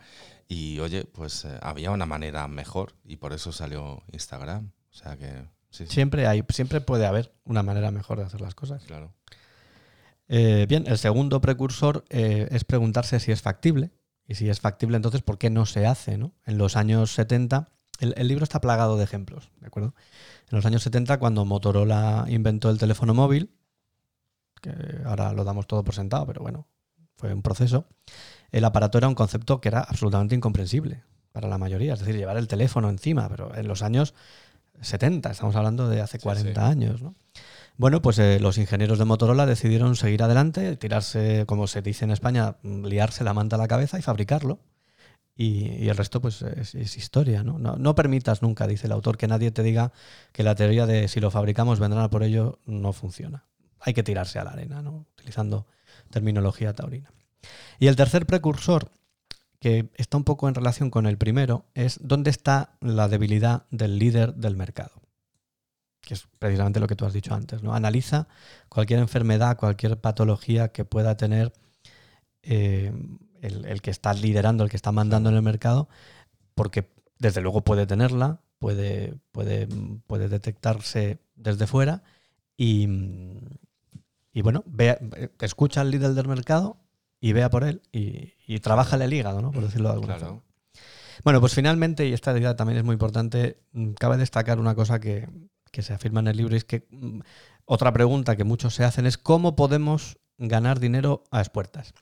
[0.48, 4.72] Y oye, pues eh, había una manera mejor y por eso salió Instagram.
[4.92, 8.42] O sea que sí, sí, Siempre hay, siempre puede haber una manera mejor de hacer
[8.42, 8.84] las cosas.
[8.86, 9.14] claro.
[10.30, 13.92] Eh, bien, el segundo precursor eh, es preguntarse si es factible.
[14.28, 16.18] Y si es factible, entonces, ¿por qué no se hace?
[16.18, 16.34] ¿no?
[16.46, 17.70] En los años 70,
[18.00, 19.94] el, el libro está plagado de ejemplos, ¿de acuerdo?
[20.50, 23.52] En los años 70, cuando Motorola inventó el teléfono móvil,
[24.62, 24.72] que
[25.06, 26.68] ahora lo damos todo por sentado, pero bueno,
[27.18, 27.86] fue un proceso,
[28.52, 32.38] el aparato era un concepto que era absolutamente incomprensible para la mayoría, es decir, llevar
[32.38, 34.14] el teléfono encima, pero en los años
[34.82, 36.72] 70, estamos hablando de hace Sí, 40 sí.
[36.72, 37.16] años, ¿no?
[37.76, 42.12] Bueno, pues eh, los ingenieros de Motorola decidieron seguir adelante, tirarse, como se dice en
[42.12, 44.60] España, liarse la manta a la cabeza y fabricarlo.
[45.36, 47.44] y, el resto pues es, historia.
[47.44, 47.58] ¿no?
[47.58, 47.96] ¿no?
[47.96, 49.92] Permitas nunca, dice el autor, que nadie te diga
[50.32, 53.46] que la teoría de si lo fabricamos vendrán por ello no funciona.
[53.80, 55.08] Hay que tirarse a la arena, ¿no?
[55.16, 55.66] utilizando
[56.12, 57.12] terminología taurina.
[57.80, 58.92] Y el tercer precursor,
[59.60, 63.98] que está un poco en relación con el primero, es dónde está la debilidad del
[63.98, 65.03] líder del mercado.
[66.06, 67.64] Que es precisamente lo que tú has dicho antes.
[67.64, 67.74] ¿no?
[67.74, 68.28] Analiza
[68.70, 71.54] cualquier enfermedad, cualquier patología que pueda tener
[72.42, 72.92] eh,
[73.42, 75.88] el, el que está liderando, el que está mandando en el mercado,
[76.56, 76.90] porque
[77.20, 79.68] desde luego puede tenerla, puede, puede,
[80.08, 82.04] puede detectarse desde fuera
[82.58, 82.88] y,
[84.34, 84.98] y bueno, vea,
[85.40, 86.78] escucha al líder del mercado
[87.22, 89.52] y vea por él y, y trabaja el hígado, ¿no?
[89.52, 90.28] por decirlo de alguna Claro.
[90.36, 90.44] forma.
[91.24, 95.00] Bueno, pues finalmente, y esta idea también es muy importante, mm, cabe destacar una cosa
[95.00, 95.30] que,
[95.74, 97.20] que se afirma en el libro, y es que mm,
[97.66, 101.94] otra pregunta que muchos se hacen es cómo podemos ganar dinero a expuertas.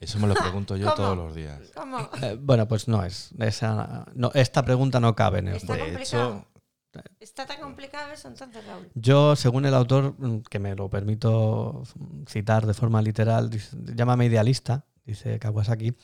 [0.00, 0.96] Eso me lo pregunto yo ¿Cómo?
[0.96, 1.60] todos los días.
[1.74, 1.98] ¿Cómo?
[2.22, 3.30] Eh, bueno, pues no es.
[3.38, 6.46] Esa, no, esta pregunta no cabe en el Está De complicado.
[6.92, 8.88] hecho, ¿Está tan complicado eso entonces, Raúl?
[8.94, 11.82] Yo, según el autor, mm, que me lo permito
[12.26, 15.94] citar de forma literal, dice- llámame idealista, dice Kawasaki,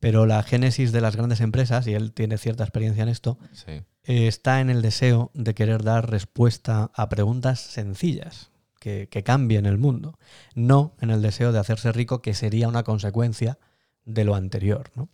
[0.00, 3.82] pero la génesis de las grandes empresas, y él tiene cierta experiencia en esto, sí.
[4.04, 9.66] eh, está en el deseo de querer dar respuesta a preguntas sencillas que, que cambien
[9.66, 10.18] el mundo,
[10.54, 13.58] no en el deseo de hacerse rico, que sería una consecuencia
[14.04, 14.90] de lo anterior.
[14.94, 15.08] ¿no?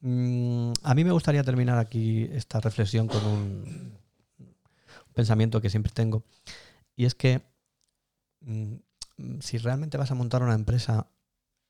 [0.00, 3.98] Mm, a mí me gustaría terminar aquí esta reflexión con un,
[4.38, 6.24] un pensamiento que siempre tengo,
[6.94, 7.42] y es que
[8.40, 8.74] mm,
[9.40, 11.08] si realmente vas a montar una empresa,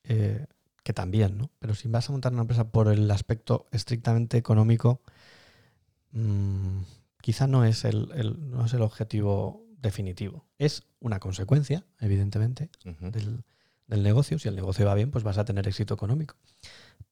[0.03, 0.45] eh,
[0.87, 1.51] que también, ¿no?
[1.59, 5.01] pero si vas a montar una empresa por el aspecto estrictamente económico,
[6.11, 6.81] mm,
[7.21, 10.45] quizá no es el, el- no es el objetivo definitivo.
[10.57, 12.69] Es una consecuencia, evidentemente,
[12.99, 13.43] del,
[13.87, 14.39] del negocio.
[14.39, 16.35] Si el negocio va bien, pues vas a tener éxito económico.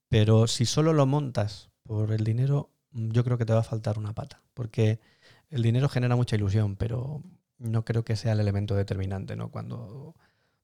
[0.09, 3.63] Pero si solo lo montas por el dinero, mm, yo creo que te va a
[3.63, 4.43] faltar una pata.
[4.53, 4.99] Porque
[5.49, 7.23] el dinero genera mucha ilusión, pero
[7.59, 9.51] no creo que sea el elemento determinante, ¿no?
[9.51, 10.15] Cuando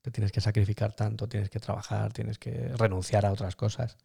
[0.02, 3.98] te tienes que sacrificar tanto, tienes que trabajar, tienes que renunciar a otras cosas.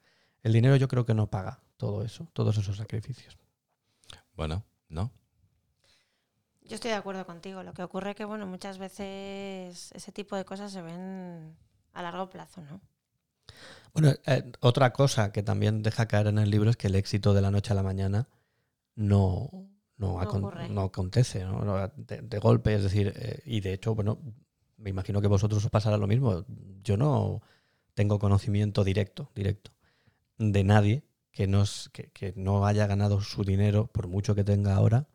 [0.43, 3.37] El dinero yo creo que no paga todo eso, todos esos sacrificios.
[4.35, 5.11] Bueno, ¿no?
[6.63, 7.63] Yo estoy de acuerdo contigo.
[7.63, 11.57] Lo que ocurre que, bueno, muchas veces ese tipo de cosas se ven
[11.93, 12.81] a largo plazo, ¿no?
[13.95, 17.33] Bueno, eh, otra cosa que también deja caer en el libro es que el éxito
[17.35, 18.29] de la noche a la mañana
[18.97, 19.49] no,
[19.97, 20.69] no, acon- ocurre.
[20.69, 21.65] no acontece ¿no?
[21.65, 22.75] No, De, de golpe.
[22.75, 24.19] Es decir, eh, y de hecho, bueno,
[24.77, 26.45] me imagino que vosotros os pasará lo mismo.
[26.83, 27.43] Yo no
[27.95, 29.73] tengo conocimiento directo, directo,
[30.39, 31.49] de nadie que,
[32.13, 35.09] que, no haya ganado su dinero, por mucho que tenga ahora,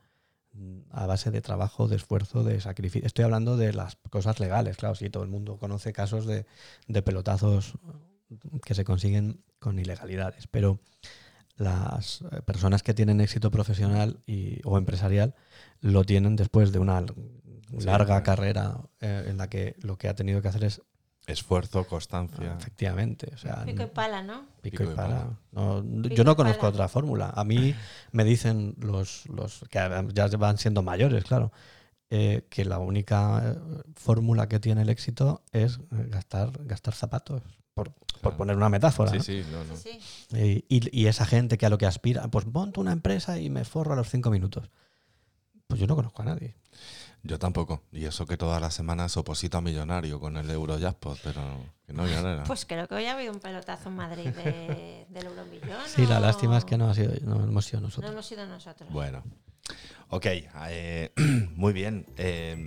[0.91, 3.07] a base de trabajo, de esfuerzo, de sacrificio.
[3.07, 6.45] Estoy hablando de las cosas legales, claro, sí, todo el mundo conoce casos de,
[6.87, 7.73] de pelotazos
[8.65, 10.79] que se consiguen con ilegalidades, pero
[11.55, 15.35] las eh, personas que tienen éxito profesional y, o empresarial
[15.79, 16.97] lo tienen después de una
[17.77, 18.23] Sí, larga claro.
[18.23, 20.81] carrera eh, en la que lo que ha tenido que hacer es
[21.27, 22.55] Esfuerzo, constancia.
[22.59, 24.45] efectivamente, o sea, Pico y pala, ¿no?
[24.61, 25.07] pico Pico y pala.
[25.19, 25.39] pala.
[25.51, 26.69] No, Pico yo no conozco pala.
[26.69, 27.31] otra fórmula.
[27.35, 27.75] A mí
[28.11, 29.77] me dicen los, los que
[30.13, 31.51] ya van siendo mayores, claro,
[32.09, 33.55] eh, que la única eh,
[33.95, 37.43] fórmula que tiene el éxito es gastar, gastar zapatos,
[37.75, 38.37] por, por Claro.
[38.37, 39.11] poner una metáfora.
[39.11, 39.23] Sí, ¿no?
[39.23, 39.75] sí, no, no.
[39.77, 39.99] Sí,
[40.31, 40.65] sí.
[40.69, 43.63] Y, y esa gente que a lo que aspira, pues monto una empresa y me
[43.63, 44.69] forro a los cinco minutos.
[45.71, 46.55] Pues yo no conozco a nadie.
[47.23, 47.83] Yo tampoco.
[47.91, 51.41] Y eso que todas las semanas oposito a Millonario con el Eurojackpot, pero
[51.85, 52.43] que no, ya no era.
[52.45, 55.77] Pues creo que hoy ha habido un pelotazo en Madrid de, del Euromillón.
[55.87, 58.11] Sí, la lástima es que no, ha sido, no hemos sido No nosotros.
[58.11, 58.89] hemos sido nosotros.
[58.91, 59.23] Bueno.
[60.13, 61.11] Ok, eh,
[61.55, 62.05] muy bien.
[62.17, 62.65] Eh,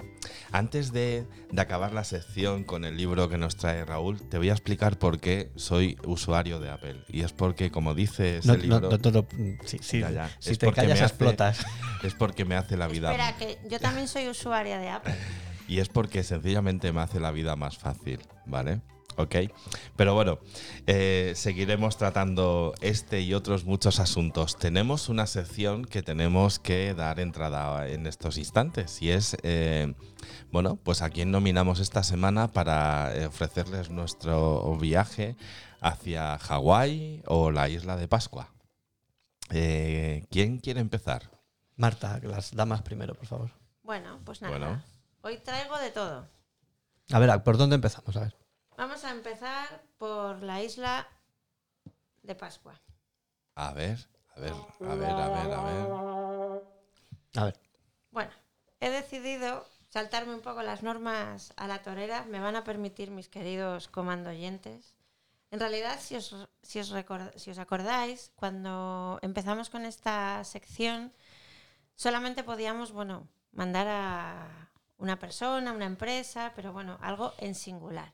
[0.51, 4.49] antes de, de acabar la sección con el libro que nos trae Raúl, te voy
[4.49, 6.97] a explicar por qué soy usuario de Apple.
[7.09, 9.27] Y es porque, como dice ese No, no, libro, no, todo-
[9.67, 10.31] sí, sí, Ya, ya.
[10.39, 11.67] si Es te callas hace- explotas.
[12.03, 15.15] es porque me hace la vida Espera, que yo también soy usuaria de Apple.
[15.69, 18.83] Y es porque sencillamente me hace la vida más fácil, ¿vale?
[19.17, 19.37] Ok.
[19.97, 20.39] Pero bueno,
[20.87, 24.57] eh, seguiremos tratando este y otros muchos asuntos.
[24.59, 29.95] Tenemos una sección que tenemos que dar entrada en estos instantes y es, eh,
[30.51, 35.37] bueno, pues a quién nominamos esta semana para ofrecerles nuestro viaje
[35.81, 38.55] hacia Hawái o la isla de Pascua.
[39.51, 41.31] Eh, ¿Quién quiere empezar?
[41.77, 43.51] Marta, las damas primero, por favor.
[43.83, 44.57] Bueno, pues nada.
[44.57, 44.83] Bueno.
[45.23, 46.27] Hoy traigo de todo.
[47.13, 48.17] A ver, ¿por dónde empezamos?
[48.17, 48.37] A ver.
[48.77, 51.07] Vamos a empezar por la isla
[52.23, 52.81] de Pascua.
[53.55, 53.99] A ver,
[54.35, 56.63] a ver, a ver, a ver, a ver.
[57.37, 57.61] A ver.
[58.11, 58.31] Bueno,
[58.81, 62.25] he decidido saltarme un poco las normas a la torera.
[62.25, 64.95] Me van a permitir mis queridos comandoyentes.
[65.51, 71.13] En realidad, si os, si, os record- si os acordáis, cuando empezamos con esta sección,
[71.95, 78.14] solamente podíamos, bueno, mandar a una persona, una empresa, pero bueno, algo en singular.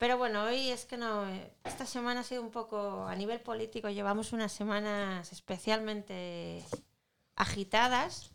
[0.00, 1.28] Pero bueno, hoy es que no.
[1.28, 3.06] eh, Esta semana ha sido un poco.
[3.06, 6.64] A nivel político, llevamos unas semanas especialmente
[7.36, 8.30] agitadas.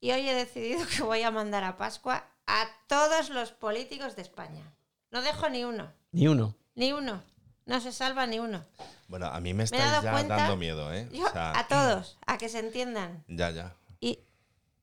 [0.00, 4.22] Y hoy he decidido que voy a mandar a Pascua a todos los políticos de
[4.22, 4.62] España.
[5.10, 5.92] No dejo ni uno.
[6.12, 6.54] Ni uno.
[6.76, 7.20] Ni uno.
[7.66, 8.64] No se salva ni uno.
[9.08, 11.08] Bueno, a mí me estáis ya cuenta- dando miedo, ¿eh?
[11.12, 13.24] Yo, O sea, a todos, a que se entiendan.
[13.26, 13.74] Ya, ya.
[13.98, 14.20] Y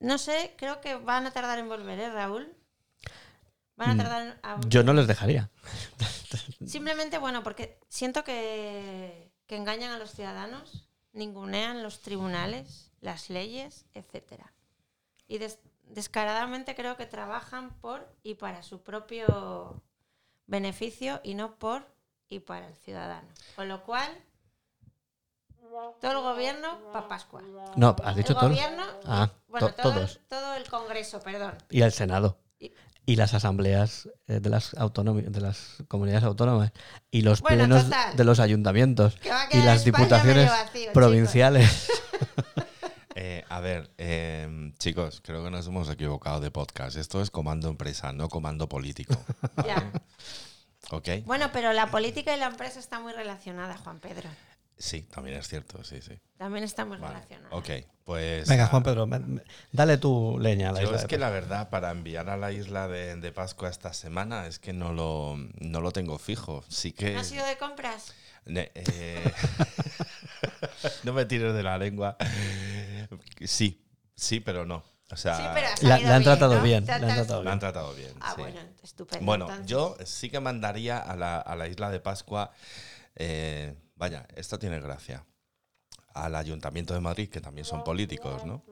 [0.02, 2.54] no sé, creo que van a tardar en volver, ¿eh, Raúl?
[3.80, 5.50] Van a Mm, tardar en a- Yo no les dejaría.
[6.68, 13.86] Simplemente, bueno, porque siento que, que engañan a los ciudadanos, ningunean los tribunales, las leyes,
[13.94, 14.52] etcétera.
[15.30, 19.82] Y des- descaradamente creo que trabajan por y para su propio
[20.46, 21.88] beneficio y no por
[22.28, 23.30] y para el ciudadano.
[23.56, 24.12] Con lo cual,
[26.02, 27.42] todo el gobierno para Pascua.
[27.78, 30.16] No, has dicho el gobierno, Ah, bueno, to- todo, todos.
[30.18, 31.58] El, todo el Congreso, perdón.
[31.70, 32.38] Y el Senado.
[32.60, 32.74] Y-
[33.10, 36.72] Y las asambleas eh, de las de las comunidades autónomas.
[37.10, 38.16] Y los Bueno, plenos total.
[38.16, 39.18] de los ayuntamientos.
[39.52, 41.90] Y las diputaciones vacío, provinciales.
[43.22, 46.96] Eh, a ver, eh, chicos, creo que nos hemos equivocado de podcast.
[46.96, 49.14] Esto es comando empresa, no comando político.
[49.66, 49.92] Ya.
[50.92, 51.26] ¿Ok?
[51.26, 54.30] Bueno, pero la política y la empresa está muy relacionada, Juan Pedro.
[54.80, 56.18] Sí, también es cierto, sí, sí.
[56.38, 57.20] También está muy Vale.
[57.52, 57.70] Ok,
[58.06, 58.48] pues.
[58.48, 59.42] Venga, Juan Pedro, me- me-
[59.74, 62.54] dale tu leña a la Yo isla es que la verdad, para enviar a la
[62.54, 66.64] isla de, de Pascua esta semana, es que no lo, no lo tengo fijo.
[66.70, 67.14] Sí que.
[67.14, 68.14] ¿No has ido de compras?
[68.46, 69.34] Ne- eh,
[71.04, 72.16] no me tires de la lengua.
[73.46, 74.84] Sí, sí, pero no.
[75.12, 76.64] O sea, sí, pero La- han bien, tratado ¿no?
[76.64, 77.60] bien, le han tratado han bien.
[77.60, 78.14] tratado bien.
[78.22, 78.42] Ah, sí.
[78.42, 79.26] bueno, estupendo.
[79.26, 79.68] Bueno, entonces.
[79.68, 82.52] yo sí que mandaría a la, a la isla de Pascua.
[83.16, 85.26] eh, vaya, esto tiene gracia.
[86.16, 88.64] Al Ayuntamiento de Madrid, que también son políticos, ¿no?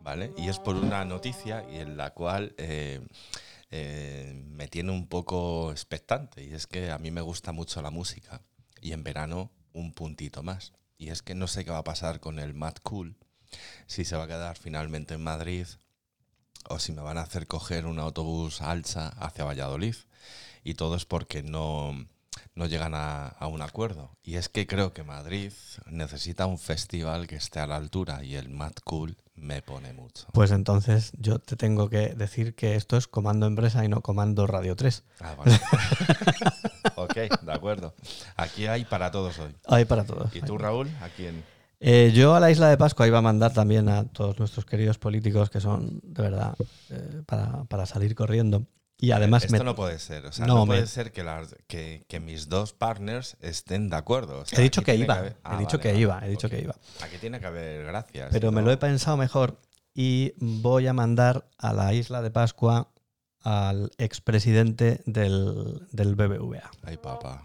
[0.00, 0.32] ¿Vale?
[0.36, 3.00] Y es por una noticia y en la cual eh,
[3.70, 6.44] eh, me tiene un poco expectante.
[6.44, 8.42] Y es que a mí me gusta mucho la música.
[8.80, 10.74] Y en verano, un puntito más.
[10.98, 13.16] Y es que no sé qué va a pasar con el Mad Cool.
[13.86, 15.66] Si se va a quedar finalmente en Madrid
[16.68, 19.96] o si me van a hacer coger un autobús alza hacia Valladolid.
[20.62, 22.06] Y todo es porque no,
[22.54, 24.16] no llegan a, a un acuerdo.
[24.22, 25.52] Y es que creo que Madrid
[25.86, 30.26] necesita un festival que esté a la altura y el Mad Cool me pone mucho.
[30.32, 34.46] Pues entonces yo te tengo que decir que esto es Comando Empresa y no Comando
[34.46, 35.04] Radio 3.
[35.20, 35.60] Ah, vale.
[36.96, 37.94] ok, de acuerdo.
[38.36, 39.54] Aquí hay para todos hoy.
[39.66, 40.34] Hay para todos.
[40.34, 40.88] ¿Y tú, Raúl?
[41.00, 41.44] ¿A quién?
[41.80, 44.98] Eh, yo a la isla de Pascua iba a mandar también a todos nuestros queridos
[44.98, 46.54] políticos que son, de verdad,
[46.90, 48.66] eh, para, para salir corriendo.
[48.98, 50.24] Y además Esto me- no puede ser.
[50.26, 53.90] O sea, No, no, me- puede ser que, las, que, que mis dos partners estén
[53.90, 54.40] de acuerdo.
[54.40, 56.28] O sea, he dicho que tiene iba, haber- he Ah, dicho vale, que iba, he
[56.30, 56.74] dicho que iba.
[57.02, 58.28] Aquí tiene que haber gracias.
[58.32, 59.58] Pero me lo he pensado mejor
[59.94, 62.88] y voy a mandar a la isla de Pascua
[63.42, 66.70] al expresidente del, del BBVA.
[66.84, 67.42] Ay, papá.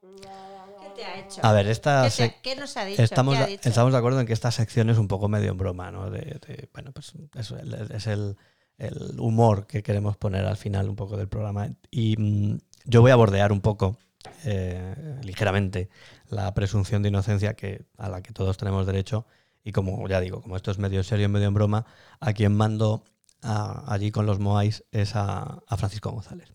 [0.00, 1.40] ¿Qué te ha hecho?
[1.44, 3.02] A ver, esta ¿Qué, te- sec- qué nos ha dicho?
[3.02, 6.10] Estamos, estamos de acuerdo en que esta sección es un poco medio en broma, ¿no?
[6.10, 8.36] De, de- bueno, pues es el,
[8.80, 11.68] el humor que queremos poner al final un poco del programa.
[11.90, 13.96] Y mm, yo voy a bordear un poco,
[14.44, 15.88] eh, ligeramente,
[16.28, 19.26] la presunción de inocencia que, a la que todos tenemos derecho.
[19.62, 21.86] Y como ya digo, como esto es medio serio y medio en broma,
[22.18, 23.04] a quien mando
[23.42, 26.52] allí con los Moais es a, a Francisco González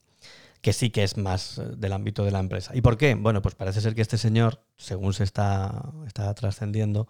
[0.66, 2.76] que sí que es más eh, del ámbito de la empresa.
[2.76, 3.14] ¿Y por qué?
[3.14, 7.08] Bueno, pues parece ser que este señor, según se está, está trascendiendo,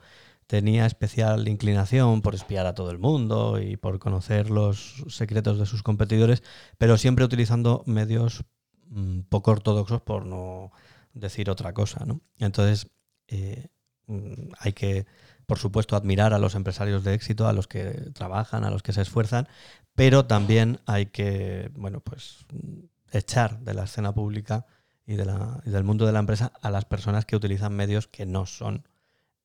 [0.47, 5.65] tenía especial inclinación por espiar a todo el mundo y por conocer los secretos de
[5.65, 6.43] sus competidores,
[6.77, 8.43] pero siempre utilizando medios
[8.87, 10.71] mm, poco ortodoxos, por no
[11.13, 12.05] decir otra cosa.
[12.37, 12.91] Entonces,
[13.27, 13.69] eh,
[14.07, 15.07] mm, hay que,
[15.47, 18.93] por supuesto, admirar a los empresarios de éxito, a los que trabajan, a los que
[18.93, 19.47] se esfuerzan,
[19.95, 22.85] pero también hay que, bueno, pues mm,
[23.17, 24.65] echar de la escena pública
[25.07, 28.87] y del mundo de la empresa a las personas que utilizan medios que no son,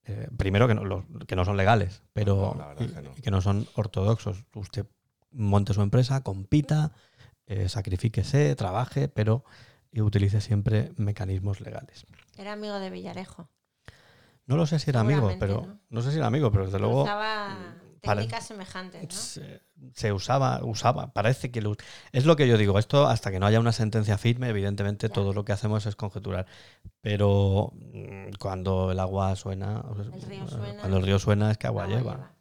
[0.05, 3.03] eh, primero que no, los- que no son legales, pero No, la verdad y- que
[3.03, 3.11] no.
[3.16, 4.44] y que no son ortodoxos.
[4.55, 4.86] Usted
[5.32, 6.92] monte su empresa, compita,
[7.46, 9.44] eh, sacrifíquese, trabaje, pero
[9.92, 12.07] y utilice siempre mecanismos legales.
[12.36, 13.48] Era amigo de Villarejo.
[14.46, 15.78] No lo sé si era amigo, pero ¿no?
[15.90, 17.05] no sé si era amigo, pero desde luego
[18.01, 19.11] técnicas semejantes, ¿no?
[19.11, 19.62] se,
[19.94, 21.74] se usaba, usaba, parece que lo,
[22.12, 25.12] es lo que yo digo, esto hasta que no haya una sentencia firme, evidentemente Ya.
[25.14, 26.46] todo lo que hacemos es conjeturar,
[27.01, 29.82] pero mm, cuando el agua suena,
[30.14, 30.80] El río suena.
[30.80, 32.32] cuando el río suena es que agua, Agua lleva.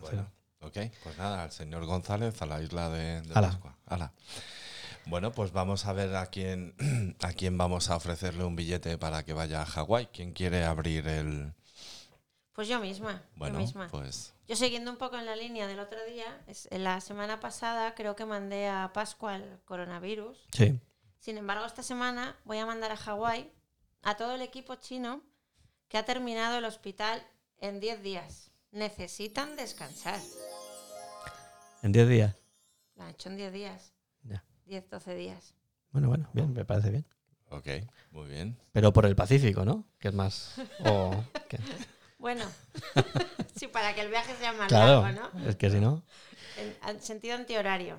[0.00, 0.26] Bueno,
[0.60, 3.48] ok, pues nada, al señor González a la isla de, de Ala.
[3.50, 3.76] Pascua.
[3.86, 4.12] Ala.
[5.06, 6.74] Bueno, pues vamos a ver a quién,
[7.22, 10.06] a quién vamos a ofrecerle un billete para que vaya a Hawái.
[10.12, 11.52] ¿Quién quiere abrir el...?
[12.52, 13.22] Pues yo misma.
[13.36, 13.88] Bueno, yo misma.
[13.88, 17.40] pues Yo siguiendo un poco en la línea del otro día, es- en la semana
[17.40, 20.36] pasada creo que mandé a Pascua el coronavirus.
[20.52, 20.78] Sí.
[21.18, 23.50] Sin embargo, esta semana voy a mandar a Hawái
[24.02, 25.22] a todo el equipo chino
[25.88, 27.22] que ha terminado el hospital
[27.58, 28.50] en 10 días.
[28.72, 30.18] Necesitan descansar.
[31.82, 32.34] En 10 días.
[32.96, 33.92] Lo han hecho en 10 días.
[34.24, 34.44] Ya.
[34.66, 35.54] 10, 12 días.
[35.90, 37.06] Bueno, bueno, bien, me parece bien.
[37.50, 37.66] ok,
[38.12, 38.58] muy bien.
[38.72, 39.84] Pero por el Pacífico, ¿no?
[39.98, 40.54] Que es más.
[40.84, 41.24] o-
[42.22, 42.44] Bueno,
[43.56, 45.48] sí, para que el viaje sea más Claro, largo, ¿no?
[45.48, 46.02] es que si no.
[46.56, 47.98] En, en sentido antihorario.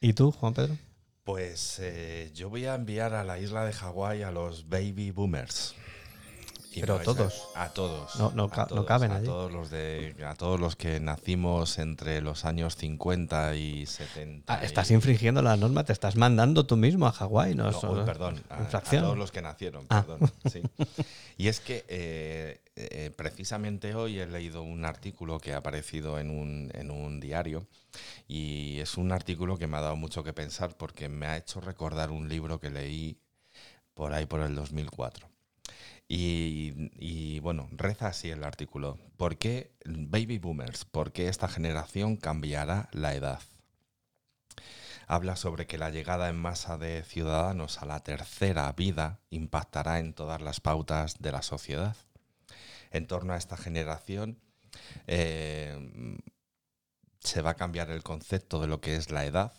[0.00, 0.76] ¿Y tú, Juan Pedro?
[1.24, 5.74] Pues eh, yo voy a enviar a la isla de Hawái a los baby boomers.
[6.72, 7.48] Y Pero a- todos.
[7.56, 8.14] A, todos.
[8.16, 9.26] No- no a ca- no caben a allí.
[9.26, 14.52] todos los de A todos los que nacimos entre los años 50 y 70.
[14.54, 17.70] Ah, y- estás infringiendo la norma, te estás mandando tú mismo a Hawái, ¿no?
[17.72, 20.04] No, perdón, a, todos los que nacieron, Ah.
[20.06, 20.30] perdón.
[20.50, 20.62] sí.
[21.38, 22.60] Y es que eh,
[22.90, 27.66] eh, precisamente hoy he leído un artículo que ha aparecido en un, diario
[28.28, 31.60] y es un artículo que me ha dado mucho que pensar porque me ha hecho
[31.60, 33.18] recordar un libro que leí
[33.94, 35.28] por ahí por el 2004.
[36.08, 38.98] Y, y, bueno, reza así el artículo.
[39.16, 40.84] ¿Por qué baby boomers?
[40.84, 43.40] ¿Por qué esta generación cambiará la edad?
[45.06, 50.14] Habla sobre que la llegada en masa de ciudadanos a la tercera vida impactará en
[50.14, 51.96] todas las pautas de la sociedad.
[52.90, 54.40] En torno a esta generación
[55.06, 56.18] eh,
[57.20, 59.52] se va a cambiar el concepto de lo que es la edad.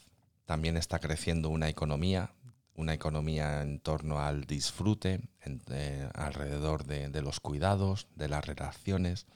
[0.45, 2.33] También está creciendo una economía,
[2.75, 9.27] una economía en torno al disfrute, eh, alrededor de, los cuidados, de las relaciones,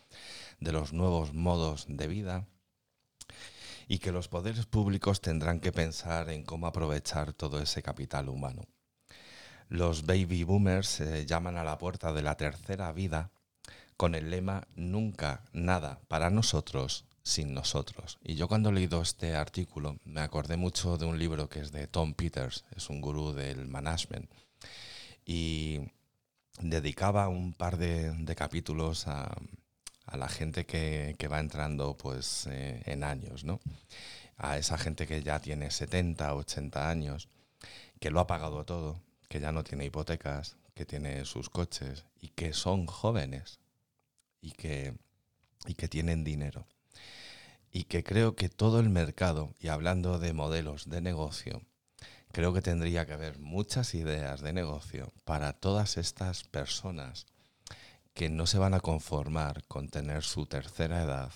[0.60, 2.48] de los nuevos modos de vida
[3.88, 8.64] y que los poderes públicos tendrán que pensar en cómo aprovechar todo ese capital humano.
[9.70, 13.32] Los baby boomers llaman a la puerta de la tercera vida
[13.98, 18.20] con el lema Nunca nada para nosotros sin nosotros.
[18.24, 21.72] Y yo cuando he leído este artículo me acordé mucho de un libro que es
[21.72, 24.30] de Tom Peters, es un gurú del management,
[25.26, 25.80] y
[26.60, 29.36] dedicaba un par de, capítulos a,
[30.16, 33.60] la gente que, que va entrando pues eh, en años, ¿no?
[34.38, 37.28] A esa gente que ya tiene 70, 80 años,
[38.00, 42.30] que lo ha pagado todo, que ya no tiene hipotecas, que tiene sus coches y
[42.30, 43.60] que son jóvenes
[44.46, 44.93] y que,
[45.66, 46.68] y que tienen dinero.
[47.72, 51.64] Y que creo que todo el mercado, y hablando de modelos de negocio,
[52.32, 57.26] creo que tendría que haber muchas ideas de negocio para todas estas personas
[58.14, 61.34] que no se van a conformar con tener su tercera edad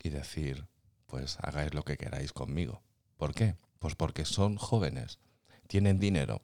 [0.00, 0.68] y decir,
[1.06, 2.80] pues hagáis lo que queráis conmigo.
[3.16, 3.56] ¿Por qué?
[3.80, 5.18] Pues porque son jóvenes,
[5.66, 6.42] tienen dinero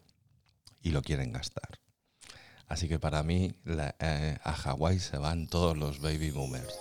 [0.83, 1.79] y lo quieren gastar.
[2.69, 6.75] Así que para mí la- eh, a Hawái se van todos los baby boomers.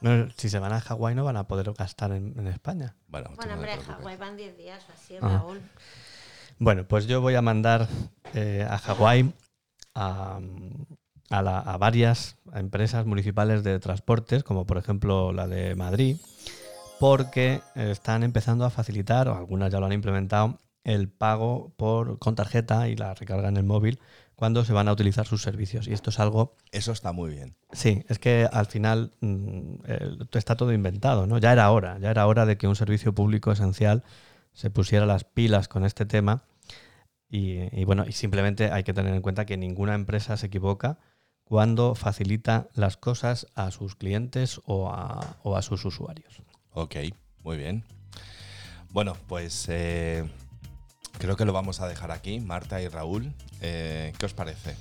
[0.00, 2.94] No, si se van a Hawái no van a poder gastar en, en España.
[3.08, 3.76] Bueno, Bueno, hombre.
[3.76, 5.28] Hawái van 10 días o así, Ah.
[5.40, 5.60] Raúl.
[6.58, 7.88] Bueno, pues yo voy a mandar
[8.34, 9.32] eh, a Hawái
[9.94, 10.38] a,
[11.30, 16.16] a la- a varias empresas municipales de transportes, como por ejemplo la de Madrid,
[16.98, 22.34] porque están empezando a facilitar, o algunas ya lo han implementado, el pago por, con
[22.34, 24.00] tarjeta y la recarga en el móvil
[24.40, 25.86] cuando se van a utilizar sus servicios.
[25.86, 27.56] Y esto es algo Eso está muy bien.
[27.72, 29.82] Sí, es que al final mm,
[30.32, 31.36] está todo inventado, ¿no?
[31.36, 34.02] Ya era hora, ya era hora de que un servicio público esencial
[34.54, 36.44] se pusiera las pilas con este tema
[37.28, 40.96] y, y bueno, y simplemente hay que tener en cuenta que ninguna empresa se equivoca
[41.44, 46.40] cuando facilita las cosas a sus clientes o a, o a sus usuarios.
[46.72, 46.96] Ok,
[47.44, 47.84] muy bien.
[48.88, 50.24] Bueno, pues eh,
[51.20, 53.32] creo que lo vamos a dejar aquí, Marta y Raúl.
[53.60, 54.76] Eh, ¿Qué os parece?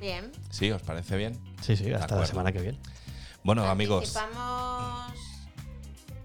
[0.00, 0.30] Bien.
[0.50, 0.70] ¿Sí?
[0.70, 1.38] ¿Os parece bien?
[1.62, 2.78] Sí, sí, hasta la semana que viene.
[3.42, 4.14] Bueno, amigos,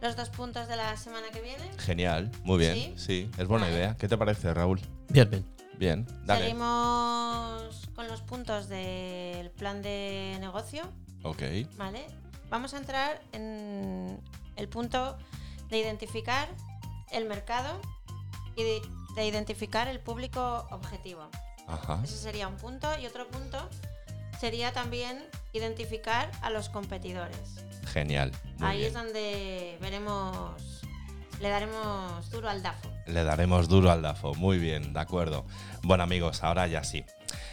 [0.02, 1.64] los dos puntos de la semana que viene.
[1.78, 2.76] genial, muy bien.
[2.76, 2.94] ¿Sí?
[2.98, 3.78] Sí, es buena Vale.
[3.78, 3.98] idea.
[3.98, 4.80] ¿Qué te parece, Raúl?
[5.10, 5.46] Bien, bien.
[5.78, 6.42] Bien, dale.
[6.42, 10.84] Seguimos con los puntos del plan de negocio,
[11.24, 11.42] Ok,
[11.78, 12.06] ¿vale?
[12.50, 14.20] Vamos a entrar en
[14.58, 15.18] el punto
[15.70, 16.50] de identificar
[17.12, 17.80] el mercado
[18.58, 18.82] y de,
[19.20, 21.30] de identificar el público objetivo.
[21.68, 22.00] ajá.
[22.04, 22.88] Ese sería un punto.
[23.00, 23.58] Y otro punto
[24.40, 27.66] sería también identificar a los competidores.
[27.92, 28.32] Genial.
[28.62, 28.88] Ahí bien.
[28.88, 30.56] es donde veremos
[31.42, 32.90] Le daremos duro al DAFO.
[33.08, 35.46] Le daremos duro al DAFO, muy bien, de acuerdo.
[35.84, 37.04] Bueno amigos, ahora ya sí.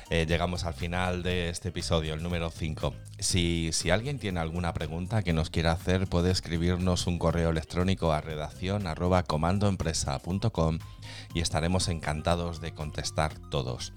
[0.09, 2.95] Eh, llegamos al final de este episodio, el número 5.
[3.19, 8.13] Si, si, alguien tiene alguna pregunta que nos quiera hacer, puede escribirnos un correo electrónico
[8.13, 10.79] a redacción arroba comandoempresa.com
[11.35, 13.95] y estaremos encantados de contestar todos.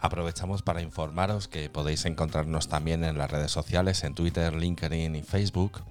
[0.00, 5.22] Aprovechamos para informaros que podéis encontrarnos también en las redes sociales, en Twitter, LinkedIn y
[5.22, 5.84] Facebook.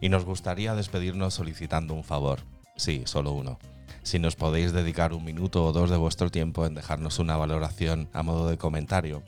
[0.00, 2.40] Y nos gustaría despedirnos solicitando un favor.
[2.76, 3.60] Sí, solo uno
[4.04, 8.08] si nos podéis dedicar un minuto o dos de vuestro tiempo en dejarnos una valoración
[8.12, 9.24] a modo de comentario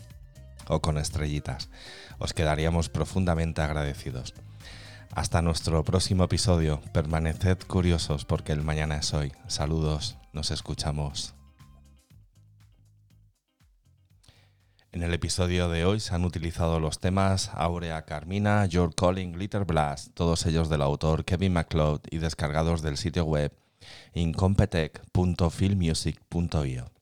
[0.69, 1.71] o con estrellitas.
[2.19, 4.35] Os quedaríamos profundamente agradecidos.
[5.15, 6.83] Hasta nuestro próximo episodio.
[6.93, 9.33] Permaneced curiosos porque el mañana es hoy.
[9.47, 11.35] Saludos, nos escuchamos.
[14.93, 19.65] En el episodio de hoy se han utilizado los temas Aurea Carmina, Your Calling, Glitter
[19.65, 23.53] Blast, todos ellos del autor Kevin MacLeod y descargados del sitio web
[24.13, 26.96] in competech.filmmusic.io.